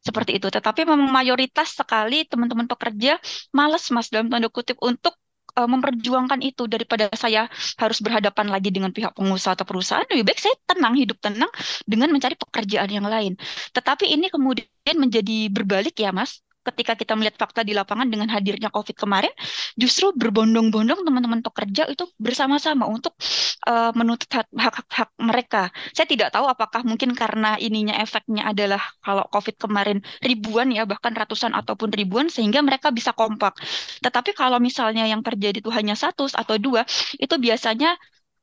Seperti 0.00 0.40
itu. 0.40 0.48
Tetapi 0.48 0.88
memang 0.88 1.12
mayoritas 1.12 1.76
sekali 1.76 2.24
teman-teman 2.24 2.64
pekerja 2.64 3.20
malas 3.52 3.92
Mas 3.92 4.08
dalam 4.08 4.32
tanda 4.32 4.48
kutip 4.48 4.80
untuk 4.80 5.12
uh, 5.58 5.68
memperjuangkan 5.68 6.40
itu 6.40 6.64
daripada 6.70 7.10
saya 7.18 7.50
harus 7.76 7.98
berhadapan 8.00 8.48
lagi 8.48 8.70
dengan 8.72 8.94
pihak 8.94 9.12
pengusaha 9.12 9.58
atau 9.58 9.66
perusahaan, 9.66 10.06
lebih 10.08 10.32
baik 10.32 10.40
saya 10.40 10.56
tenang, 10.70 10.94
hidup 10.96 11.18
tenang 11.18 11.50
dengan 11.84 12.08
mencari 12.14 12.38
pekerjaan 12.38 12.88
yang 12.88 13.04
lain. 13.04 13.34
Tetapi 13.74 14.08
ini 14.08 14.30
kemudian 14.30 14.96
menjadi 14.96 15.50
berbalik 15.50 15.98
ya, 15.98 16.14
Mas 16.14 16.40
ketika 16.60 16.92
kita 16.92 17.16
melihat 17.16 17.40
fakta 17.40 17.64
di 17.64 17.72
lapangan 17.72 18.08
dengan 18.08 18.28
hadirnya 18.28 18.68
COVID 18.68 18.96
kemarin, 18.96 19.32
justru 19.80 20.12
berbondong-bondong 20.12 21.00
teman-teman 21.02 21.40
pekerja 21.40 21.88
itu 21.88 22.04
bersama-sama 22.20 22.84
untuk 22.84 23.16
uh, 23.64 23.92
menuntut 23.96 24.28
hak-hak 24.30 25.10
mereka. 25.16 25.72
Saya 25.96 26.04
tidak 26.04 26.36
tahu 26.36 26.46
apakah 26.46 26.84
mungkin 26.84 27.16
karena 27.16 27.56
ininya 27.56 27.96
efeknya 27.96 28.52
adalah 28.52 28.80
kalau 29.00 29.24
COVID 29.32 29.56
kemarin 29.56 30.04
ribuan 30.20 30.68
ya, 30.68 30.84
bahkan 30.84 31.16
ratusan 31.16 31.56
ataupun 31.56 31.90
ribuan, 31.96 32.28
sehingga 32.28 32.60
mereka 32.60 32.92
bisa 32.92 33.16
kompak. 33.16 33.56
Tetapi 34.04 34.36
kalau 34.36 34.60
misalnya 34.60 35.08
yang 35.08 35.24
terjadi 35.24 35.64
itu 35.64 35.72
hanya 35.72 35.96
satu 35.96 36.28
atau 36.28 36.56
dua, 36.60 36.84
itu 37.16 37.34
biasanya 37.40 37.96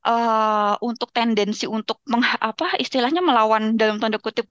uh, 0.08 0.76
untuk 0.82 1.10
tendensi 1.14 1.66
untuk 1.68 2.02
meng, 2.10 2.24
apa 2.24 2.78
istilahnya 2.82 3.22
melawan 3.22 3.76
dalam 3.78 4.02
tanda 4.02 4.18
kutip 4.18 4.48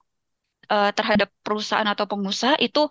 uh, 0.69 0.91
terhadap 0.93 1.31
perusahaan 1.41 1.85
atau 1.87 2.05
pengusaha 2.07 2.55
itu 2.59 2.85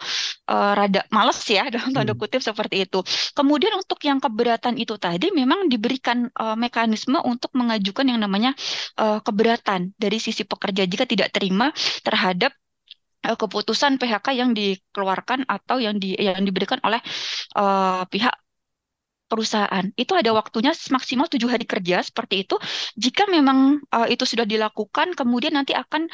uh, 0.48 0.72
rada 0.76 1.04
males 1.12 1.38
ya 1.48 1.68
dalam 1.74 1.92
tanda 1.92 2.12
hmm. 2.12 2.20
kutip 2.20 2.40
seperti 2.42 2.88
itu. 2.88 3.00
Kemudian 3.36 3.72
untuk 3.76 4.00
yang 4.04 4.18
keberatan 4.20 4.76
itu 4.80 4.96
tadi 4.96 5.32
memang 5.32 5.68
diberikan 5.68 6.28
uh, 6.36 6.56
mekanisme 6.58 7.20
untuk 7.24 7.52
mengajukan 7.54 8.06
yang 8.08 8.20
namanya 8.20 8.52
uh, 9.00 9.20
keberatan 9.20 9.92
dari 9.96 10.18
sisi 10.20 10.44
pekerja 10.44 10.84
jika 10.88 11.04
tidak 11.08 11.32
terima 11.32 11.70
terhadap 12.04 12.52
keputusan 13.26 13.98
PHK 13.98 14.38
yang 14.38 14.54
dikeluarkan 14.54 15.50
atau 15.50 15.82
yang 15.82 15.98
di 15.98 16.14
yang 16.14 16.46
diberikan 16.46 16.78
oleh 16.86 17.02
uh, 17.58 18.06
pihak 18.06 18.30
perusahaan 19.26 19.86
itu 19.98 20.14
ada 20.14 20.30
waktunya 20.30 20.70
maksimal 20.94 21.26
tujuh 21.26 21.50
hari 21.50 21.66
kerja 21.66 21.98
seperti 22.06 22.46
itu 22.46 22.56
jika 22.94 23.26
memang 23.26 23.82
uh, 23.90 24.06
itu 24.06 24.22
sudah 24.22 24.46
dilakukan 24.46 25.18
kemudian 25.18 25.58
nanti 25.58 25.74
akan 25.74 26.06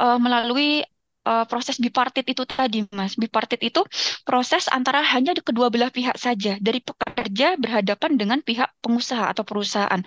uh, 0.00 0.16
melalui 0.16 0.80
uh, 1.26 1.44
proses 1.50 1.76
bipartit 1.82 2.22
itu 2.30 2.46
tadi, 2.46 2.86
Mas. 2.94 3.18
Bipartit 3.18 3.58
itu 3.66 3.82
proses 4.22 4.70
antara 4.70 5.02
hanya 5.02 5.34
kedua 5.34 5.68
belah 5.68 5.90
pihak 5.90 6.14
saja, 6.16 6.54
dari 6.62 6.78
pekerja 6.80 7.58
berhadapan 7.58 8.14
dengan 8.14 8.38
pihak 8.40 8.70
pengusaha 8.78 9.26
atau 9.34 9.42
perusahaan, 9.42 10.00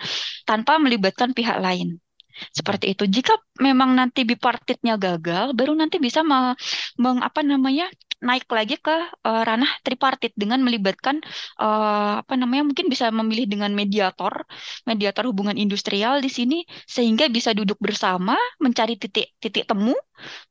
tanpa 0.48 0.80
melibatkan 0.80 1.36
pihak 1.36 1.60
lain. 1.60 2.00
Seperti 2.48 2.96
itu. 2.96 3.04
Jika 3.04 3.36
memang 3.60 3.92
nanti 3.92 4.24
bipartitnya 4.24 4.96
gagal, 4.96 5.52
baru 5.52 5.76
nanti 5.76 6.00
bisa 6.00 6.24
me, 6.24 6.56
meng, 6.96 7.20
apa 7.20 7.40
namanya 7.44 7.88
naik 8.20 8.44
lagi 8.52 8.76
ke 8.76 8.92
uh, 9.24 9.42
ranah 9.48 9.68
tripartit 9.80 10.36
dengan 10.36 10.60
melibatkan 10.60 11.24
uh, 11.56 12.20
apa 12.20 12.36
namanya 12.36 12.68
mungkin 12.68 12.92
bisa 12.92 13.08
memilih 13.08 13.48
dengan 13.48 13.72
mediator, 13.72 14.44
mediator 14.84 15.24
hubungan 15.24 15.56
industrial 15.56 16.20
di 16.20 16.28
sini 16.28 16.58
sehingga 16.84 17.32
bisa 17.32 17.56
duduk 17.56 17.80
bersama 17.80 18.36
mencari 18.60 19.00
titik 19.00 19.32
titik 19.40 19.64
temu. 19.64 19.96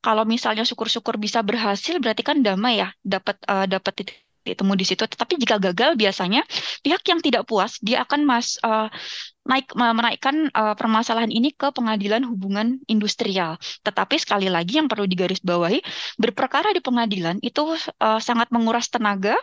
Kalau 0.02 0.26
misalnya 0.26 0.66
syukur-syukur 0.66 1.14
bisa 1.22 1.46
berhasil 1.46 1.94
berarti 2.02 2.26
kan 2.26 2.42
damai 2.42 2.82
ya, 2.82 2.90
dapat 3.06 3.38
uh, 3.46 3.70
dapat 3.70 3.92
titik 4.02 4.18
temu 4.54 4.72
di 4.78 4.86
situ. 4.86 5.02
Tetapi 5.04 5.38
jika 5.40 5.56
gagal 5.58 5.94
biasanya 5.98 6.42
pihak 6.84 7.02
yang 7.06 7.20
tidak 7.22 7.44
puas 7.48 7.76
dia 7.82 8.02
akan 8.04 8.20
mas 8.26 8.56
uh, 8.62 8.88
naik 9.48 9.72
menaikkan 9.74 10.52
uh, 10.52 10.76
permasalahan 10.76 11.32
ini 11.32 11.50
ke 11.50 11.72
pengadilan 11.72 12.22
hubungan 12.22 12.78
industrial. 12.86 13.56
Tetapi 13.82 14.16
sekali 14.20 14.46
lagi 14.52 14.78
yang 14.78 14.86
perlu 14.86 15.08
digarisbawahi 15.08 15.80
berperkara 16.20 16.70
di 16.76 16.78
pengadilan 16.84 17.40
itu 17.42 17.74
uh, 17.74 18.20
sangat 18.20 18.52
menguras 18.54 18.86
tenaga, 18.92 19.34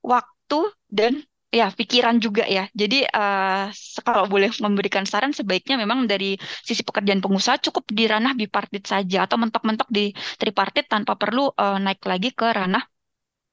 waktu 0.00 0.60
dan 0.88 1.20
ya 1.52 1.68
pikiran 1.68 2.16
juga 2.16 2.48
ya. 2.48 2.64
Jadi 2.72 3.04
uh, 3.04 3.68
kalau 4.00 4.24
boleh 4.24 4.48
memberikan 4.64 5.04
saran 5.04 5.36
sebaiknya 5.36 5.76
memang 5.76 6.08
dari 6.08 6.40
sisi 6.64 6.80
pekerjaan 6.80 7.20
pengusaha 7.20 7.60
cukup 7.60 7.84
di 7.92 8.08
ranah 8.08 8.32
bipartit 8.32 8.88
saja 8.88 9.28
atau 9.28 9.36
mentok-mentok 9.36 9.86
di 9.92 10.16
tripartit 10.40 10.88
tanpa 10.88 11.20
perlu 11.20 11.52
uh, 11.52 11.76
naik 11.76 12.00
lagi 12.08 12.32
ke 12.32 12.48
ranah 12.48 12.91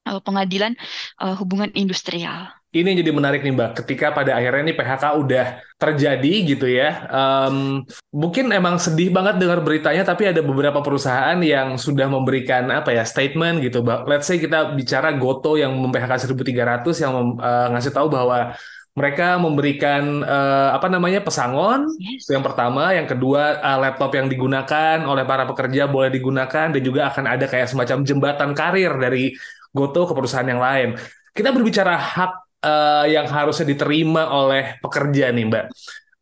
uh, 0.08 0.20
pengadilan 0.22 0.76
uh, 1.20 1.34
hubungan 1.36 1.68
industrial. 1.76 2.48
Ini 2.70 2.86
yang 2.94 3.02
jadi 3.02 3.10
menarik 3.10 3.42
nih 3.42 3.50
Mbak, 3.50 3.82
ketika 3.82 4.14
pada 4.14 4.38
akhirnya 4.38 4.70
nih 4.70 4.76
PHK 4.78 5.04
udah 5.18 5.46
terjadi 5.74 6.34
gitu 6.54 6.70
ya, 6.70 7.02
um, 7.10 7.82
mungkin 8.14 8.46
emang 8.54 8.78
sedih 8.78 9.10
banget 9.10 9.42
dengar 9.42 9.58
beritanya, 9.58 10.06
tapi 10.06 10.30
ada 10.30 10.38
beberapa 10.38 10.78
perusahaan 10.78 11.34
yang 11.42 11.74
sudah 11.74 12.06
memberikan 12.06 12.70
apa 12.70 12.94
ya 12.94 13.02
statement 13.02 13.58
gitu, 13.66 13.82
Mbak. 13.82 14.06
Let's 14.06 14.30
say 14.30 14.38
kita 14.38 14.78
bicara 14.78 15.10
Goto 15.18 15.58
yang 15.58 15.74
mem-PHK 15.82 16.30
1.300 16.30 17.02
yang 17.02 17.14
uh, 17.42 17.74
ngasih 17.74 17.90
tahu 17.90 18.06
bahwa 18.06 18.54
mereka 18.94 19.38
memberikan 19.38 20.26
uh, 20.26 20.70
apa 20.74 20.90
namanya 20.90 21.22
pesangon 21.22 21.90
yes. 21.98 22.30
yang 22.30 22.42
pertama, 22.42 22.94
yang 22.94 23.10
kedua 23.10 23.58
uh, 23.62 23.78
laptop 23.82 24.14
yang 24.14 24.26
digunakan 24.26 25.02
oleh 25.06 25.26
para 25.26 25.42
pekerja 25.46 25.90
boleh 25.90 26.10
digunakan 26.10 26.70
dan 26.70 26.82
juga 26.82 27.10
akan 27.10 27.34
ada 27.34 27.50
kayak 27.50 27.66
semacam 27.66 28.02
jembatan 28.02 28.50
karir 28.54 28.94
dari 28.98 29.34
Goto 29.70 30.06
ke 30.10 30.12
perusahaan 30.12 30.46
yang 30.46 30.62
lain. 30.62 30.98
Kita 31.30 31.54
berbicara 31.54 31.94
hak 31.94 32.32
uh, 32.66 33.06
yang 33.06 33.26
harusnya 33.30 33.66
diterima 33.70 34.28
oleh 34.30 34.76
pekerja 34.82 35.30
nih, 35.30 35.44
Mbak. 35.46 35.64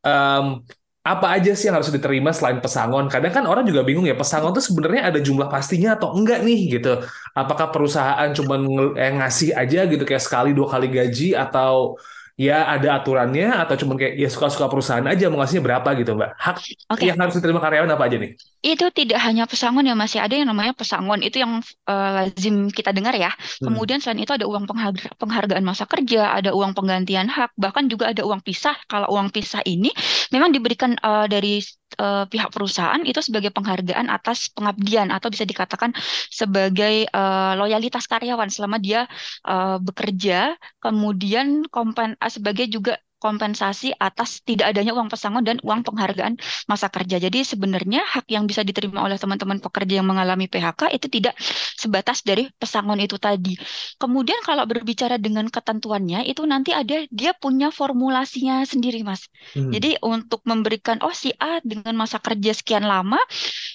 Um, 0.05 0.63
apa 1.09 1.41
aja 1.41 1.57
sih 1.57 1.73
yang 1.73 1.81
harus 1.81 1.89
diterima 1.89 2.37
selain 2.37 2.61
pesangon? 2.61 3.09
Kadang 3.09 3.33
kan 3.33 3.45
orang 3.49 3.65
juga 3.65 3.81
bingung 3.81 4.05
ya, 4.05 4.13
pesangon 4.13 4.53
itu 4.53 4.61
sebenarnya 4.69 5.09
ada 5.09 5.19
jumlah 5.25 5.49
pastinya 5.49 5.97
atau 5.97 6.13
enggak 6.13 6.45
nih 6.45 6.77
gitu. 6.77 7.01
Apakah 7.33 7.73
perusahaan 7.73 8.29
cuma 8.37 8.61
ng 8.61 8.93
eh, 8.93 9.17
ngasih 9.17 9.57
aja 9.57 9.89
gitu 9.89 10.05
kayak 10.05 10.21
sekali 10.21 10.53
dua 10.53 10.69
kali 10.69 10.93
gaji 10.93 11.33
atau 11.33 11.97
ya 12.39 12.71
ada 12.71 13.03
aturannya 13.03 13.51
atau 13.51 13.75
cuma 13.75 13.99
kayak 13.99 14.15
ya 14.15 14.31
suka-suka 14.31 14.71
perusahaan 14.71 15.03
aja 15.03 15.27
mau 15.27 15.43
ngasihnya 15.43 15.63
berapa 15.67 15.89
gitu 15.99 16.15
Mbak? 16.15 16.31
Hak 16.39 16.57
okay. 16.87 17.11
yang 17.11 17.19
harus 17.19 17.35
diterima 17.35 17.59
karyawan 17.59 17.91
apa 17.91 18.07
aja 18.07 18.17
nih? 18.23 18.39
Itu 18.63 18.87
tidak 18.95 19.19
hanya 19.27 19.51
pesangon 19.51 19.91
ya 19.91 19.99
masih 19.99 20.23
ada 20.23 20.39
yang 20.39 20.47
namanya 20.47 20.71
pesangon 20.71 21.19
itu 21.27 21.43
yang 21.43 21.59
uh, 21.91 22.11
lazim 22.23 22.71
kita 22.71 22.95
dengar 22.95 23.19
ya. 23.19 23.35
Hmm. 23.35 23.75
Kemudian 23.75 23.99
selain 23.99 24.23
itu 24.23 24.31
ada 24.31 24.47
uang 24.47 24.71
penghargaan 25.19 25.67
masa 25.67 25.85
kerja, 25.91 26.39
ada 26.39 26.55
uang 26.55 26.79
penggantian 26.79 27.27
hak, 27.27 27.59
bahkan 27.59 27.91
juga 27.91 28.15
ada 28.15 28.23
uang 28.23 28.39
pisah. 28.47 28.79
Kalau 28.87 29.11
uang 29.11 29.35
pisah 29.35 29.67
ini 29.67 29.91
memang 30.31 30.55
diberikan 30.55 30.95
uh, 31.03 31.27
dari 31.27 31.59
uh, 31.99 32.25
pihak 32.29 32.53
perusahaan 32.53 33.01
itu 33.03 33.19
sebagai 33.25 33.51
penghargaan 33.51 34.13
atas 34.13 34.53
pengabdian 34.53 35.09
atau 35.09 35.33
bisa 35.33 35.49
dikatakan 35.49 35.97
sebagai 36.29 37.09
uh, 37.11 37.57
loyalitas 37.57 38.05
karyawan 38.05 38.53
selama 38.53 38.77
dia 38.77 39.09
uh, 39.49 39.81
bekerja, 39.81 40.55
kemudian 40.79 41.65
kompen 41.73 42.15
sebagai 42.31 42.67
juga 42.71 43.01
kompensasi 43.19 43.93
atas 43.99 44.41
tidak 44.47 44.73
adanya 44.75 44.95
uang 44.95 45.11
pesangon 45.11 45.43
dan 45.43 45.59
uang 45.63 45.83
penghargaan 45.85 46.39
masa 46.71 46.87
kerja. 46.89 47.19
Jadi 47.19 47.43
sebenarnya 47.43 48.07
hak 48.07 48.31
yang 48.31 48.47
bisa 48.47 48.63
diterima 48.63 49.03
oleh 49.05 49.19
teman-teman 49.19 49.59
pekerja 49.59 50.01
yang 50.01 50.09
mengalami 50.09 50.47
PHK 50.47 50.95
itu 50.95 51.07
tidak 51.11 51.35
sebatas 51.79 52.23
dari 52.23 52.51
pesangon 52.59 52.99
itu 53.03 53.19
tadi. 53.19 53.59
Kemudian 53.99 54.39
kalau 54.47 54.65
berbicara 54.65 55.19
dengan 55.19 55.51
ketentuannya 55.51 56.27
itu 56.27 56.47
nanti 56.47 56.71
ada 56.75 57.05
dia 57.11 57.35
punya 57.35 57.75
formulasinya 57.75 58.63
sendiri, 58.63 59.03
Mas. 59.03 59.27
Hmm. 59.55 59.75
Jadi 59.75 59.99
untuk 60.03 60.43
memberikan 60.47 61.03
oh 61.03 61.15
si 61.15 61.35
A 61.39 61.59
dengan 61.63 61.99
masa 61.99 62.23
kerja 62.23 62.55
sekian 62.55 62.87
lama 62.87 63.19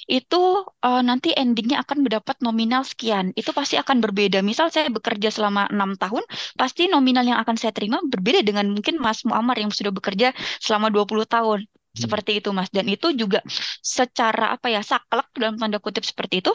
itu 0.08 0.64
uh, 0.84 1.04
nanti 1.04 1.32
endingnya 1.36 1.84
akan 1.84 2.08
mendapat 2.08 2.40
nominal 2.40 2.84
sekian. 2.88 3.32
Itu 3.36 3.52
pasti 3.52 3.76
akan 3.80 4.00
berbeda. 4.00 4.40
Misal 4.44 4.72
saya 4.72 4.88
bekerja 4.92 5.32
selama 5.32 5.68
enam 5.72 5.96
tahun, 5.96 6.24
pasti 6.56 6.88
nominal 6.88 7.24
yang 7.24 7.40
akan 7.40 7.56
saya 7.56 7.72
terima 7.76 8.00
berbeda 8.04 8.44
dengan 8.44 8.72
mungkin 8.72 9.00
Mas 9.00 9.24
Muammar 9.34 9.58
yang 9.58 9.74
sudah 9.74 9.90
bekerja 9.90 10.30
selama 10.62 10.94
20 10.94 11.26
tahun. 11.26 11.66
Hmm. 11.66 11.98
Seperti 11.98 12.38
itu 12.38 12.54
Mas. 12.54 12.70
Dan 12.70 12.86
itu 12.86 13.10
juga 13.18 13.42
secara 13.82 14.54
apa 14.54 14.70
ya 14.70 14.86
saklek 14.86 15.34
dalam 15.34 15.58
tanda 15.58 15.82
kutip 15.82 16.06
seperti 16.06 16.46
itu 16.46 16.54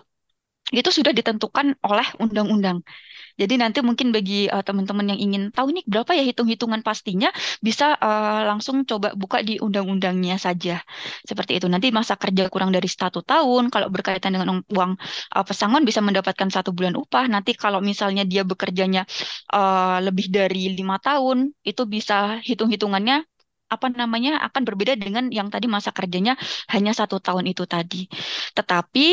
itu 0.72 0.90
sudah 0.92 1.12
ditentukan 1.14 1.76
oleh 1.84 2.08
undang-undang. 2.20 2.84
Jadi 3.38 3.54
nanti 3.54 3.78
mungkin 3.86 4.10
bagi 4.10 4.50
uh, 4.50 4.66
teman-teman 4.66 5.14
yang 5.14 5.20
ingin 5.22 5.42
tahu 5.54 5.70
nih 5.70 5.86
berapa 5.86 6.10
ya 6.10 6.26
hitung-hitungan 6.26 6.82
pastinya 6.82 7.30
bisa 7.62 7.94
uh, 7.94 8.42
langsung 8.50 8.82
coba 8.82 9.14
buka 9.14 9.46
di 9.46 9.62
undang-undangnya 9.62 10.42
saja. 10.42 10.82
Seperti 11.22 11.62
itu. 11.62 11.70
Nanti 11.70 11.94
masa 11.94 12.18
kerja 12.18 12.50
kurang 12.50 12.74
dari 12.74 12.90
satu 12.90 13.22
tahun, 13.22 13.70
kalau 13.70 13.94
berkaitan 13.94 14.34
dengan 14.34 14.66
uang 14.66 14.92
uh, 15.38 15.44
pesangon 15.46 15.86
bisa 15.86 16.02
mendapatkan 16.02 16.50
satu 16.50 16.74
bulan 16.74 16.98
upah. 16.98 17.30
Nanti 17.30 17.54
kalau 17.54 17.78
misalnya 17.78 18.26
dia 18.26 18.42
bekerjanya 18.42 19.06
uh, 19.54 20.02
lebih 20.02 20.34
dari 20.34 20.74
lima 20.74 20.98
tahun, 20.98 21.54
itu 21.62 21.86
bisa 21.86 22.42
hitung-hitungannya 22.42 23.22
apa 23.68 23.86
namanya 23.92 24.40
akan 24.48 24.64
berbeda 24.64 24.96
dengan 24.96 25.28
yang 25.28 25.52
tadi 25.52 25.68
masa 25.68 25.92
kerjanya 25.92 26.34
hanya 26.74 26.90
satu 26.90 27.22
tahun 27.22 27.52
itu 27.52 27.68
tadi. 27.70 28.10
Tetapi 28.56 29.06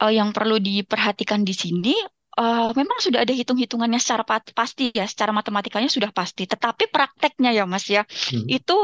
uh, 0.00 0.12
yang 0.12 0.32
perlu 0.32 0.56
diperhatikan 0.56 1.44
di 1.44 1.52
sini 1.52 1.94
uh, 2.38 2.70
memang 2.72 2.98
sudah 3.00 3.24
ada 3.24 3.34
hitung-hitungannya 3.34 4.00
secara 4.00 4.24
pasti 4.52 4.92
ya, 4.92 5.04
secara 5.04 5.34
matematikanya 5.34 5.90
sudah 5.90 6.10
pasti. 6.14 6.48
Tetapi 6.48 6.88
prakteknya 6.88 7.52
ya 7.52 7.64
Mas 7.68 7.88
ya, 7.88 8.06
hmm. 8.06 8.48
itu 8.48 8.76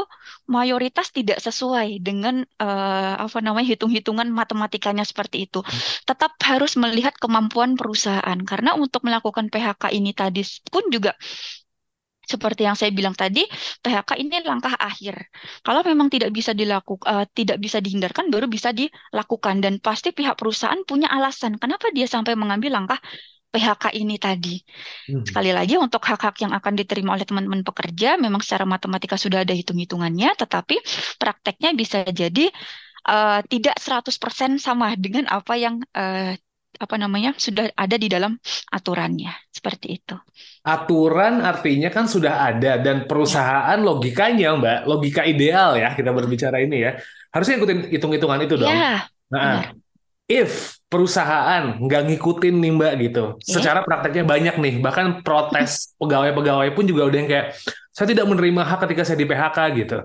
mayoritas 0.49 1.09
tidak 1.09 1.41
sesuai 1.41 2.01
dengan 2.03 2.45
uh, 2.61 3.13
apa 3.17 3.39
namanya 3.41 3.73
hitung-hitungan 3.73 4.29
matematikanya 4.29 5.05
seperti 5.05 5.49
itu. 5.49 5.65
Hmm. 5.65 5.79
Tetap 6.05 6.37
harus 6.45 6.77
melihat 6.77 7.15
kemampuan 7.17 7.73
perusahaan 7.73 8.39
karena 8.45 8.77
untuk 8.77 9.05
melakukan 9.05 9.49
PHK 9.49 9.93
ini 9.95 10.11
tadi 10.13 10.45
pun 10.69 10.85
juga 10.93 11.17
seperti 12.29 12.69
yang 12.69 12.77
saya 12.77 12.93
bilang 12.93 13.17
tadi, 13.17 13.41
PHK 13.81 14.21
ini 14.21 14.45
langkah 14.45 14.77
akhir. 14.77 15.17
Kalau 15.65 15.81
memang 15.81 16.13
tidak 16.13 16.29
bisa 16.29 16.53
dilakukan, 16.53 17.09
uh, 17.09 17.25
tidak 17.33 17.57
bisa 17.57 17.81
dihindarkan, 17.81 18.29
baru 18.29 18.45
bisa 18.45 18.69
dilakukan. 18.69 19.65
Dan 19.65 19.81
pasti 19.81 20.13
pihak 20.13 20.37
perusahaan 20.37 20.77
punya 20.85 21.09
alasan 21.09 21.57
kenapa 21.57 21.89
dia 21.89 22.05
sampai 22.05 22.37
mengambil 22.37 22.77
langkah 22.77 23.01
PHK 23.49 23.97
ini 23.97 24.21
tadi. 24.21 24.61
Hmm. 25.09 25.25
Sekali 25.25 25.49
lagi 25.49 25.73
untuk 25.81 26.05
hak-hak 26.05 26.37
yang 26.45 26.53
akan 26.53 26.73
diterima 26.77 27.17
oleh 27.17 27.25
teman-teman 27.25 27.65
pekerja 27.65 28.21
memang 28.21 28.45
secara 28.45 28.69
matematika 28.69 29.17
sudah 29.17 29.41
ada 29.41 29.57
hitung-hitungannya 29.57 30.37
tetapi 30.37 30.77
prakteknya 31.17 31.73
bisa 31.73 32.05
jadi 32.05 32.53
uh, 33.09 33.41
tidak 33.49 33.75
100% 33.81 34.61
sama 34.61 34.93
dengan 34.93 35.25
apa 35.33 35.57
yang 35.57 35.81
uh, 35.97 36.37
apa 36.79 36.95
namanya 36.95 37.35
sudah 37.35 37.75
ada 37.75 37.95
di 37.99 38.07
dalam 38.07 38.39
aturannya 38.71 39.35
seperti 39.51 39.99
itu. 39.99 40.15
Aturan 40.63 41.43
artinya 41.43 41.91
kan 41.91 42.07
sudah 42.07 42.47
ada 42.47 42.79
dan 42.79 43.03
perusahaan 43.03 43.75
ya. 43.75 43.83
logikanya 43.83 44.55
Mbak, 44.55 44.79
logika 44.87 45.21
ideal 45.27 45.75
ya 45.75 45.91
kita 45.91 46.15
berbicara 46.15 46.63
ini 46.63 46.87
ya. 46.87 46.91
Harusnya 47.29 47.59
ikutin 47.59 47.91
hitung-hitungan 47.91 48.39
itu 48.47 48.55
dong. 48.57 48.71
Ya, 48.71 49.05
nah, 49.29 49.69
benar. 49.69 49.75
if 50.25 50.79
perusahaan 50.89 51.77
nggak 51.77 52.01
ngikutin 52.09 52.55
nih 52.57 52.71
mbak 52.73 52.93
gitu. 53.05 53.23
Yeah. 53.45 53.61
Secara 53.61 53.85
prakteknya 53.85 54.25
banyak 54.25 54.55
nih, 54.57 54.73
bahkan 54.81 55.21
protes 55.21 55.93
pegawai-pegawai 56.01 56.73
pun 56.73 56.89
juga 56.89 57.05
udah 57.05 57.17
yang 57.21 57.29
kayak 57.29 57.47
saya 57.93 58.09
tidak 58.09 58.25
menerima 58.25 58.61
hak 58.65 58.79
ketika 58.89 59.03
saya 59.05 59.17
di 59.21 59.29
PHK 59.29 59.57
gitu. 59.77 59.97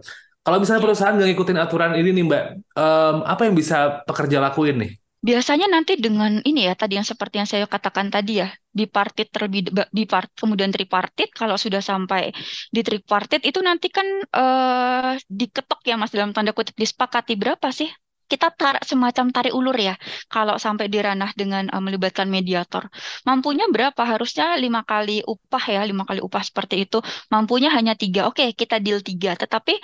Kalau 0.44 0.60
misalnya 0.60 0.84
perusahaan 0.84 1.16
nggak 1.16 1.28
ngikutin 1.32 1.56
aturan 1.56 1.92
ini 1.96 2.10
nih 2.12 2.24
mbak, 2.28 2.44
um, 2.76 3.16
apa 3.24 3.48
yang 3.48 3.56
bisa 3.56 4.04
pekerja 4.04 4.44
lakuin 4.44 4.76
nih? 4.76 4.92
Biasanya 5.24 5.66
nanti 5.72 5.96
dengan 5.96 6.32
ini 6.44 6.68
ya 6.68 6.76
tadi 6.76 7.00
yang 7.00 7.08
seperti 7.08 7.40
yang 7.40 7.48
saya 7.48 7.64
katakan 7.64 8.12
tadi 8.12 8.44
ya 8.44 8.48
bipartit 8.78 9.32
terlebih 9.32 9.72
bipart 9.96 10.28
kemudian 10.36 10.68
tripartit 10.68 11.32
kalau 11.32 11.56
sudah 11.56 11.80
sampai 11.80 12.28
di 12.74 12.80
tripartit 12.84 13.40
itu 13.48 13.56
nanti 13.64 13.88
kan 13.88 14.04
uh, 14.36 15.16
diketok 15.24 15.80
ya 15.88 15.96
mas 15.96 16.12
dalam 16.12 16.36
tanda 16.36 16.52
kutip 16.52 16.76
disepakati 16.76 17.40
berapa 17.40 17.72
sih 17.72 17.88
kita 18.24 18.48
tar 18.54 18.80
semacam 18.82 19.28
tarik 19.30 19.52
ulur 19.52 19.76
ya 19.76 19.94
kalau 20.32 20.56
sampai 20.56 20.88
di 20.88 20.98
ranah 21.00 21.30
dengan 21.36 21.68
uh, 21.68 21.82
melibatkan 21.82 22.26
mediator. 22.28 22.88
Mampunya 23.28 23.68
berapa? 23.68 24.00
Harusnya 24.02 24.56
lima 24.56 24.82
kali 24.82 25.20
upah 25.24 25.64
ya 25.68 25.82
lima 25.84 26.08
kali 26.08 26.20
upah 26.24 26.42
seperti 26.42 26.88
itu. 26.88 26.98
Mampunya 27.28 27.68
hanya 27.72 27.92
tiga. 27.94 28.26
Oke 28.30 28.56
kita 28.56 28.80
deal 28.80 29.04
tiga. 29.04 29.36
Tetapi 29.36 29.76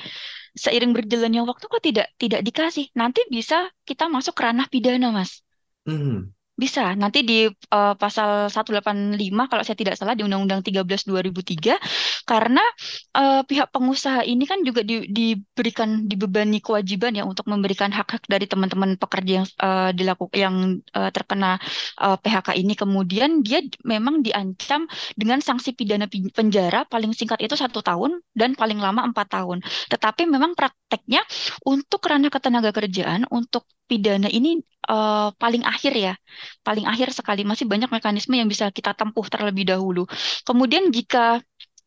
seiring 0.56 0.96
berjalannya 0.96 1.42
waktu 1.46 1.64
kok 1.68 1.82
tidak 1.84 2.06
tidak 2.16 2.40
dikasih. 2.42 2.90
Nanti 2.96 3.22
bisa 3.28 3.68
kita 3.84 4.08
masuk 4.08 4.34
ranah 4.40 4.66
pidana 4.72 5.12
mas. 5.12 5.44
Hmm. 5.84 6.32
Bisa, 6.60 6.92
nanti 6.92 7.24
di 7.24 7.48
uh, 7.48 7.94
pasal 7.96 8.52
185 8.52 9.16
kalau 9.48 9.62
saya 9.64 9.76
tidak 9.80 9.96
salah 9.96 10.12
di 10.12 10.20
Undang-Undang 10.28 10.60
13 10.60 11.08
2003 11.08 11.80
karena 12.28 12.60
uh, 13.16 13.40
pihak 13.48 13.72
pengusaha 13.72 14.20
ini 14.28 14.44
kan 14.44 14.60
juga 14.60 14.84
di, 14.84 15.08
diberikan 15.08 16.04
dibebani 16.04 16.60
kewajiban 16.60 17.16
ya 17.16 17.24
untuk 17.24 17.48
memberikan 17.48 17.88
hak-hak 17.88 18.28
dari 18.28 18.44
teman-teman 18.44 19.00
pekerja 19.00 19.40
yang 19.40 19.46
uh, 19.56 19.90
dilakukan 19.96 20.36
yang 20.36 20.56
uh, 20.92 21.08
terkena 21.08 21.56
uh, 21.96 22.20
PHK 22.20 22.52
ini 22.60 22.76
kemudian 22.76 23.40
dia 23.40 23.64
memang 23.80 24.20
diancam 24.20 24.84
dengan 25.16 25.40
sanksi 25.40 25.72
pidana 25.72 26.12
penjara 26.12 26.84
paling 26.84 27.16
singkat 27.16 27.40
itu 27.40 27.56
satu 27.56 27.80
tahun 27.80 28.20
dan 28.36 28.52
paling 28.52 28.76
lama 28.76 29.08
empat 29.08 29.32
tahun. 29.32 29.64
Tetapi 29.88 30.28
memang 30.28 30.52
prakteknya 30.52 31.24
untuk 31.64 32.04
ranah 32.04 32.28
ketenaga 32.28 32.68
kerjaan 32.76 33.24
untuk 33.32 33.64
pidana 33.90 34.30
ini 34.30 34.62
uh, 34.86 35.34
paling 35.34 35.66
akhir 35.66 35.92
ya, 35.98 36.14
paling 36.62 36.86
akhir 36.86 37.10
sekali 37.10 37.42
masih 37.42 37.66
banyak 37.66 37.90
mekanisme 37.90 38.38
yang 38.38 38.46
bisa 38.46 38.70
kita 38.70 38.94
tempuh 38.94 39.26
terlebih 39.26 39.66
dahulu. 39.66 40.06
Kemudian 40.46 40.94
jika 40.94 41.42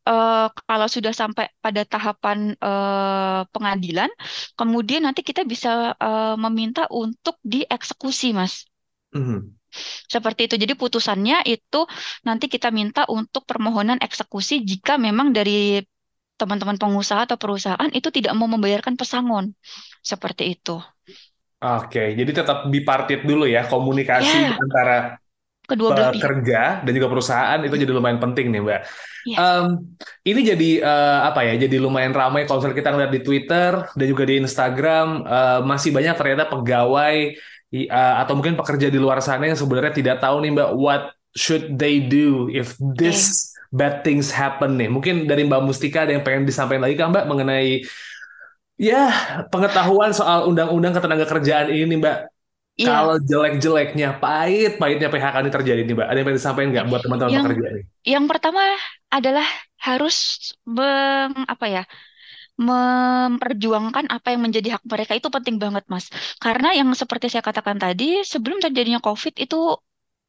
uh, 0.07 0.47
kalau 0.51 0.87
sudah 0.91 1.15
sampai 1.15 1.47
pada 1.63 1.87
tahapan 1.87 2.59
uh, 2.59 3.47
pengadilan, 3.55 4.11
kemudian 4.59 5.07
nanti 5.07 5.23
kita 5.23 5.47
bisa 5.47 5.95
uh, 5.95 6.35
meminta 6.35 6.91
untuk 6.91 7.39
dieksekusi, 7.47 8.35
mas. 8.35 8.67
Mm-hmm. 9.15 9.39
Seperti 10.05 10.45
itu. 10.45 10.55
Jadi 10.59 10.73
putusannya 10.77 11.47
itu 11.49 11.81
nanti 12.27 12.45
kita 12.45 12.69
minta 12.69 13.09
untuk 13.09 13.47
permohonan 13.49 13.97
eksekusi 14.03 14.61
jika 14.61 15.01
memang 15.01 15.33
dari 15.33 15.81
teman-teman 16.37 16.77
pengusaha 16.77 17.25
atau 17.29 17.37
perusahaan 17.37 17.89
itu 17.93 18.09
tidak 18.13 18.33
mau 18.37 18.45
membayarkan 18.45 18.97
pesangon. 18.97 19.53
Seperti 20.03 20.53
itu. 20.59 20.77
Oke, 21.63 22.11
jadi 22.19 22.31
tetap 22.35 22.67
bipartit 22.67 23.23
dulu 23.23 23.47
ya 23.47 23.63
komunikasi 23.71 24.35
yeah. 24.35 24.59
antara 24.59 24.97
kedua 25.63 25.95
belah 25.95 26.11
pekerja 26.11 26.83
dan 26.83 26.91
juga 26.91 27.07
perusahaan 27.07 27.59
itu 27.63 27.71
jadi 27.79 27.91
lumayan 27.95 28.19
penting 28.19 28.51
nih 28.51 28.59
mbak. 28.59 28.81
Yes. 28.83 28.91
Iya. 29.23 29.37
Um, 29.39 29.65
ini 30.27 30.41
jadi 30.43 30.69
uh, 30.83 31.19
apa 31.31 31.47
ya? 31.47 31.55
Jadi 31.55 31.79
lumayan 31.79 32.11
ramai 32.11 32.43
kalau 32.43 32.59
kita 32.59 32.91
ngeliat 32.91 33.15
di 33.15 33.23
Twitter 33.23 33.87
dan 33.95 34.05
juga 34.11 34.27
di 34.27 34.43
Instagram 34.43 35.23
uh, 35.23 35.59
masih 35.63 35.95
banyak 35.95 36.11
ternyata 36.19 36.51
pegawai 36.51 37.15
uh, 37.87 38.15
atau 38.19 38.33
mungkin 38.35 38.59
pekerja 38.59 38.91
di 38.91 38.99
luar 38.99 39.23
sana 39.23 39.47
yang 39.47 39.55
sebenarnya 39.55 39.95
tidak 39.95 40.19
tahu 40.19 40.43
nih 40.43 40.51
mbak 40.51 40.69
what 40.75 41.15
should 41.31 41.79
they 41.79 42.03
do 42.03 42.51
if 42.51 42.75
this 42.99 43.55
okay. 43.55 43.71
bad 43.71 43.95
things 44.03 44.35
happen 44.35 44.75
nih. 44.75 44.91
Mungkin 44.91 45.31
dari 45.31 45.47
mbak 45.47 45.63
Mustika 45.63 46.03
ada 46.03 46.11
yang 46.11 46.27
pengen 46.27 46.43
disampaikan 46.43 46.83
lagi 46.83 46.99
kan 46.99 47.07
mbak 47.15 47.23
mengenai 47.23 47.87
Ya, 48.83 49.03
pengetahuan 49.47 50.11
soal 50.11 50.43
undang-undang 50.51 50.91
ketenaga 50.91 51.23
kerjaan 51.23 51.71
ini, 51.71 51.95
Mbak. 52.03 52.17
Iya. 52.73 52.87
Kalau 52.89 53.15
jelek-jeleknya, 53.21 54.19
pahit-pahitnya 54.19 55.07
PHK 55.07 55.35
ini 55.39 55.51
terjadi 55.55 55.81
nih, 55.87 55.95
Mbak. 55.95 56.07
Ada 56.09 56.17
yang 56.19 56.25
pengen 56.27 56.39
disampaikan 56.43 56.69
nggak 56.75 56.85
buat 56.91 57.01
teman-teman 57.07 57.31
yang, 57.31 57.45
pekerja 57.47 57.67
ini? 57.71 57.81
Yang 58.03 58.25
pertama 58.27 58.61
adalah 59.07 59.47
harus 59.79 60.15
meng, 60.67 61.31
apa 61.47 61.65
ya, 61.71 61.83
memperjuangkan 62.59 64.11
apa 64.11 64.27
yang 64.35 64.41
menjadi 64.43 64.77
hak 64.77 64.83
mereka 64.83 65.13
itu 65.15 65.31
penting 65.31 65.55
banget, 65.63 65.87
Mas. 65.87 66.11
Karena 66.43 66.75
yang 66.75 66.91
seperti 66.91 67.31
saya 67.31 67.45
katakan 67.45 67.79
tadi, 67.79 68.19
sebelum 68.27 68.59
terjadinya 68.59 68.99
COVID 68.99 69.39
itu 69.39 69.79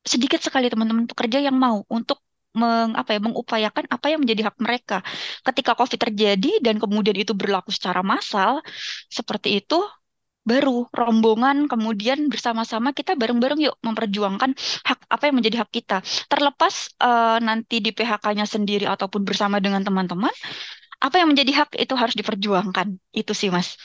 sedikit 0.05 0.39
sekali 0.39 0.69
teman-teman 0.69 1.09
pekerja 1.09 1.41
yang 1.41 1.57
mau 1.57 1.83
untuk 1.89 2.21
meng, 2.55 2.95
apa 2.95 3.19
ya, 3.19 3.21
mengupayakan 3.21 3.85
apa 3.91 4.07
yang 4.11 4.21
menjadi 4.23 4.51
hak 4.51 4.57
mereka. 4.63 5.03
Ketika 5.47 5.75
COVID 5.75 6.01
terjadi 6.11 6.53
dan 6.65 6.79
kemudian 6.83 7.17
itu 7.19 7.35
berlaku 7.35 7.71
secara 7.75 8.01
massal, 8.07 8.63
seperti 9.11 9.59
itu, 9.63 9.79
baru 10.45 10.87
rombongan 10.93 11.67
kemudian 11.73 12.29
bersama-sama 12.29 12.93
kita 12.93 13.17
bareng-bareng 13.17 13.65
yuk 13.65 13.77
memperjuangkan 13.81 14.53
hak 14.85 15.01
apa 15.09 15.25
yang 15.33 15.37
menjadi 15.41 15.57
hak 15.65 15.71
kita. 15.73 15.97
Terlepas 16.29 16.93
uh, 17.01 17.41
nanti 17.41 17.81
di 17.81 17.91
PHK-nya 17.97 18.45
sendiri 18.45 18.85
ataupun 18.85 19.25
bersama 19.25 19.57
dengan 19.59 19.81
teman-teman, 19.81 20.33
apa 21.01 21.17
yang 21.21 21.33
menjadi 21.33 21.53
hak 21.65 21.71
itu 21.81 21.95
harus 21.97 22.15
diperjuangkan. 22.17 22.97
Itu 23.13 23.33
sih, 23.33 23.49
Mas. 23.49 23.77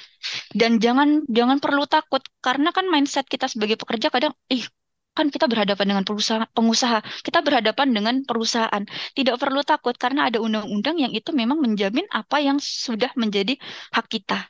Dan 0.52 0.84
jangan 0.84 1.24
jangan 1.32 1.64
perlu 1.64 1.88
takut 1.88 2.24
karena 2.44 2.76
kan 2.76 2.86
mindset 2.92 3.26
kita 3.28 3.48
sebagai 3.48 3.80
pekerja 3.80 4.12
kadang 4.12 4.36
ih 4.52 4.68
kan 5.14 5.28
kita 5.28 5.52
berhadapan 5.52 5.86
dengan 5.96 6.04
perusahaan, 6.08 6.48
pengusaha, 6.56 7.00
kita 7.26 7.44
berhadapan 7.44 7.88
dengan 7.92 8.16
perusahaan. 8.24 8.84
Tidak 9.14 9.36
perlu 9.36 9.62
takut 9.68 9.96
karena 10.00 10.32
ada 10.32 10.40
undang-undang 10.40 10.96
yang 10.96 11.12
itu 11.12 11.36
memang 11.36 11.60
menjamin 11.60 12.08
apa 12.14 12.40
yang 12.40 12.58
sudah 12.62 13.12
menjadi 13.20 13.60
hak 13.92 14.08
kita. 14.08 14.48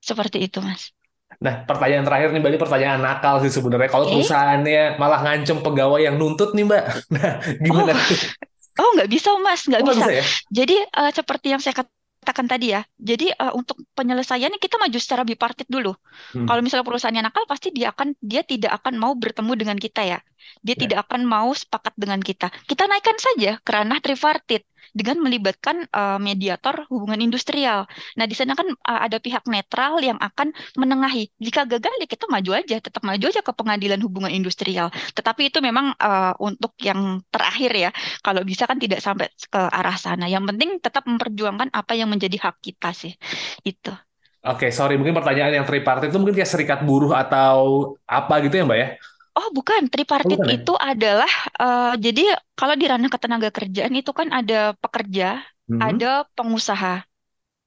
Seperti 0.00 0.46
itu, 0.46 0.62
Mas. 0.62 0.94
Nah, 1.40 1.64
pertanyaan 1.64 2.04
terakhir 2.04 2.28
nih, 2.34 2.40
Mbak, 2.42 2.50
ini 2.52 2.60
pertanyaan 2.60 3.00
nakal 3.00 3.40
sih 3.40 3.52
sebenarnya. 3.52 3.88
Kalau 3.88 4.04
okay. 4.08 4.14
perusahaannya 4.18 4.82
malah 5.00 5.20
ngancem 5.24 5.58
pegawai 5.64 6.00
yang 6.04 6.16
nuntut 6.20 6.52
nih, 6.52 6.64
Mbak. 6.66 6.84
Nah, 7.16 7.32
gimana? 7.60 7.92
Oh, 7.96 8.84
oh 8.84 8.90
nggak 8.96 9.10
bisa, 9.10 9.30
Mas. 9.40 9.64
Nggak 9.64 9.82
oh, 9.84 9.88
bisa. 9.92 10.04
bisa 10.04 10.12
ya? 10.12 10.24
Jadi, 10.52 10.76
uh, 10.96 11.12
seperti 11.12 11.46
yang 11.52 11.60
saya 11.62 11.74
katakan 11.80 11.99
katakan 12.20 12.46
tadi 12.46 12.76
ya. 12.76 12.84
Jadi 13.00 13.32
uh, 13.32 13.56
untuk 13.56 13.80
penyelesaiannya 13.96 14.60
kita 14.60 14.76
maju 14.76 14.98
secara 15.00 15.24
bipartit 15.24 15.66
dulu. 15.66 15.96
Hmm. 16.36 16.44
Kalau 16.44 16.60
misalnya 16.60 16.86
perusahaannya 16.86 17.24
nakal 17.24 17.48
pasti 17.48 17.72
dia 17.72 17.90
akan 17.90 18.12
dia 18.20 18.44
tidak 18.44 18.76
akan 18.76 19.00
mau 19.00 19.16
bertemu 19.16 19.52
dengan 19.56 19.76
kita 19.80 20.04
ya. 20.04 20.18
Dia 20.60 20.76
ya. 20.76 20.80
tidak 20.86 20.98
akan 21.08 21.24
mau 21.24 21.50
sepakat 21.50 21.96
dengan 21.96 22.20
kita. 22.20 22.52
Kita 22.68 22.84
naikkan 22.84 23.16
saja 23.16 23.56
ke 23.58 23.70
ranah 23.72 23.98
tripartit 24.04 24.68
dengan 24.90 25.22
melibatkan 25.22 25.86
uh, 25.90 26.18
mediator 26.18 26.86
hubungan 26.90 27.20
industrial. 27.22 27.86
Nah, 28.18 28.26
di 28.26 28.34
sana 28.34 28.58
kan 28.58 28.66
uh, 28.70 29.00
ada 29.06 29.22
pihak 29.22 29.46
netral 29.46 30.02
yang 30.02 30.18
akan 30.18 30.50
menengahi. 30.76 31.30
Jika 31.38 31.66
gagal 31.66 31.92
ya 32.00 32.06
kita 32.06 32.26
maju 32.26 32.50
aja, 32.58 32.76
tetap 32.82 33.02
maju 33.06 33.24
aja 33.24 33.40
ke 33.40 33.52
pengadilan 33.54 34.00
hubungan 34.02 34.32
industrial. 34.32 34.90
Tetapi 35.14 35.52
itu 35.52 35.58
memang 35.62 35.94
uh, 35.96 36.34
untuk 36.42 36.74
yang 36.82 37.22
terakhir 37.30 37.70
ya. 37.74 37.90
Kalau 38.20 38.42
bisa 38.42 38.66
kan 38.66 38.78
tidak 38.80 39.00
sampai 39.04 39.30
ke 39.30 39.60
arah 39.60 39.96
sana. 39.96 40.26
Yang 40.26 40.54
penting 40.54 40.70
tetap 40.82 41.04
memperjuangkan 41.06 41.70
apa 41.70 41.92
yang 41.94 42.10
menjadi 42.10 42.36
hak 42.38 42.58
kita 42.62 42.90
sih. 42.92 43.14
Itu. 43.62 43.94
Oke, 44.40 44.68
okay, 44.68 44.70
sorry. 44.72 44.96
Mungkin 44.96 45.12
pertanyaan 45.12 45.60
yang 45.62 45.66
tripartit 45.68 46.08
itu 46.08 46.16
mungkin 46.16 46.32
kayak 46.32 46.48
serikat 46.48 46.80
buruh 46.80 47.12
atau 47.12 47.92
apa 48.08 48.40
gitu 48.40 48.56
ya, 48.56 48.64
Mbak 48.64 48.78
ya? 48.80 48.88
Oh 49.30 49.48
bukan, 49.54 49.86
tripartit 49.86 50.38
bukan, 50.38 50.50
ya? 50.50 50.58
itu 50.58 50.74
adalah 50.74 51.32
uh, 51.56 51.94
jadi 51.94 52.34
kalau 52.58 52.74
di 52.74 52.86
ranah 52.90 53.06
ketenaga 53.06 53.54
kerjaan 53.54 53.94
itu 53.94 54.10
kan 54.10 54.28
ada 54.34 54.74
pekerja, 54.78 55.38
hmm. 55.70 55.78
ada 55.78 56.26
pengusaha. 56.34 57.06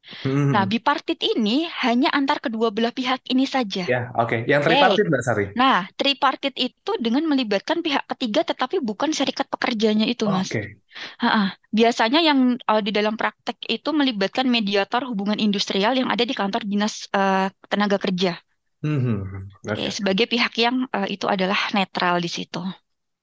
Hmm. 0.04 0.52
Nah, 0.52 0.67
bipartit 0.67 1.15
ini 1.23 1.63
hanya 1.80 2.12
antar 2.12 2.43
kedua 2.43 2.76
belah 2.76 2.91
pihak 2.91 3.23
ini 3.32 3.47
saja. 3.47 3.88
Ya, 3.88 4.12
oke. 4.19 4.43
Okay. 4.43 4.52
Yang 4.52 4.67
tripartit, 4.67 5.06
Mbak 5.08 5.23
Sari? 5.23 5.45
Nah, 5.56 5.88
tripartit 5.95 6.56
itu 6.60 6.91
dengan 6.99 7.23
melibatkan 7.23 7.80
pihak 7.80 8.04
ketiga 8.12 8.43
tetapi 8.43 8.84
bukan 8.84 9.15
serikat 9.15 9.47
pekerjanya 9.47 10.04
itu, 10.04 10.28
Mas. 10.28 10.52
Oke. 10.52 10.60
Okay. 10.60 11.47
Biasanya 11.71 12.19
yang 12.19 12.60
uh, 12.67 12.82
di 12.84 12.91
dalam 12.91 13.15
praktek 13.15 13.63
itu 13.71 13.95
melibatkan 13.95 14.43
mediator 14.43 15.08
hubungan 15.08 15.39
industrial 15.39 15.95
yang 15.95 16.12
ada 16.12 16.28
di 16.28 16.36
kantor 16.36 16.67
dinas 16.67 17.08
uh, 17.15 17.47
tenaga 17.71 17.95
kerja. 17.95 18.36
Hmm. 18.84 19.48
Okay. 19.63 19.89
Sebagai 19.89 20.28
pihak 20.28 20.54
yang 20.60 20.84
uh, 20.91 21.08
itu 21.08 21.24
adalah 21.32 21.72
netral 21.72 22.19
di 22.19 22.28
situ. 22.28 22.60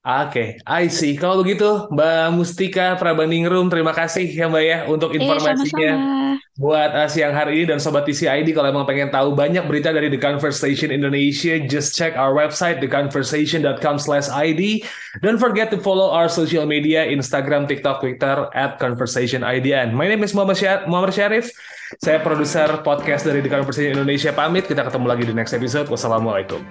Oke, 0.01 0.33
okay, 0.33 0.47
I 0.65 0.89
see. 0.89 1.13
Kalau 1.13 1.45
begitu, 1.45 1.85
Mbak 1.93 2.33
Mustika 2.33 2.97
Prabaningrum, 2.97 3.69
terima 3.69 3.93
kasih 3.93 4.25
ya 4.33 4.49
Mbak 4.49 4.63
ya 4.65 4.79
untuk 4.89 5.13
eh, 5.13 5.21
informasinya. 5.21 5.93
Eh, 5.93 6.33
buat 6.57 6.89
uh, 6.97 7.05
siang 7.05 7.37
hari 7.37 7.61
ini 7.61 7.69
dan 7.69 7.77
Sobat 7.77 8.09
TCID 8.09 8.49
kalau 8.57 8.73
emang 8.73 8.89
pengen 8.89 9.13
tahu 9.13 9.37
banyak 9.37 9.61
berita 9.69 9.93
dari 9.93 10.09
The 10.09 10.17
Conversation 10.17 10.89
Indonesia, 10.89 11.53
just 11.69 11.93
check 11.93 12.17
our 12.17 12.33
website 12.33 12.81
theconversation.com 12.81 14.01
slash 14.01 14.25
ID. 14.33 14.81
Don't 15.21 15.37
forget 15.37 15.69
to 15.69 15.77
follow 15.77 16.09
our 16.09 16.33
social 16.33 16.65
media, 16.65 17.05
Instagram, 17.05 17.69
TikTok, 17.69 18.01
Twitter, 18.01 18.49
at 18.57 18.81
ConversationIDN. 18.81 19.93
My 19.93 20.09
name 20.09 20.25
is 20.25 20.33
Muhammad, 20.33 20.57
Syar 20.57 20.89
Muhammad 20.89 21.13
Syarif. 21.13 21.53
Saya 21.99 22.23
produser 22.23 22.71
podcast 22.87 23.27
dari 23.27 23.43
The 23.43 23.51
Conversation 23.51 23.99
Indonesia. 23.99 24.31
Pamit, 24.31 24.63
kita 24.63 24.87
ketemu 24.87 25.11
lagi 25.11 25.27
di 25.27 25.35
next 25.35 25.51
episode. 25.51 25.91
Wassalamualaikum. 25.91 26.63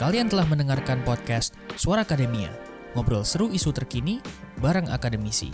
Kalian 0.00 0.32
telah 0.32 0.48
mendengarkan 0.48 1.04
podcast 1.04 1.52
Suara 1.76 2.08
Akademia, 2.08 2.48
ngobrol 2.96 3.20
seru 3.20 3.52
isu 3.52 3.76
terkini 3.76 4.16
bareng 4.56 4.88
akademisi. 4.88 5.52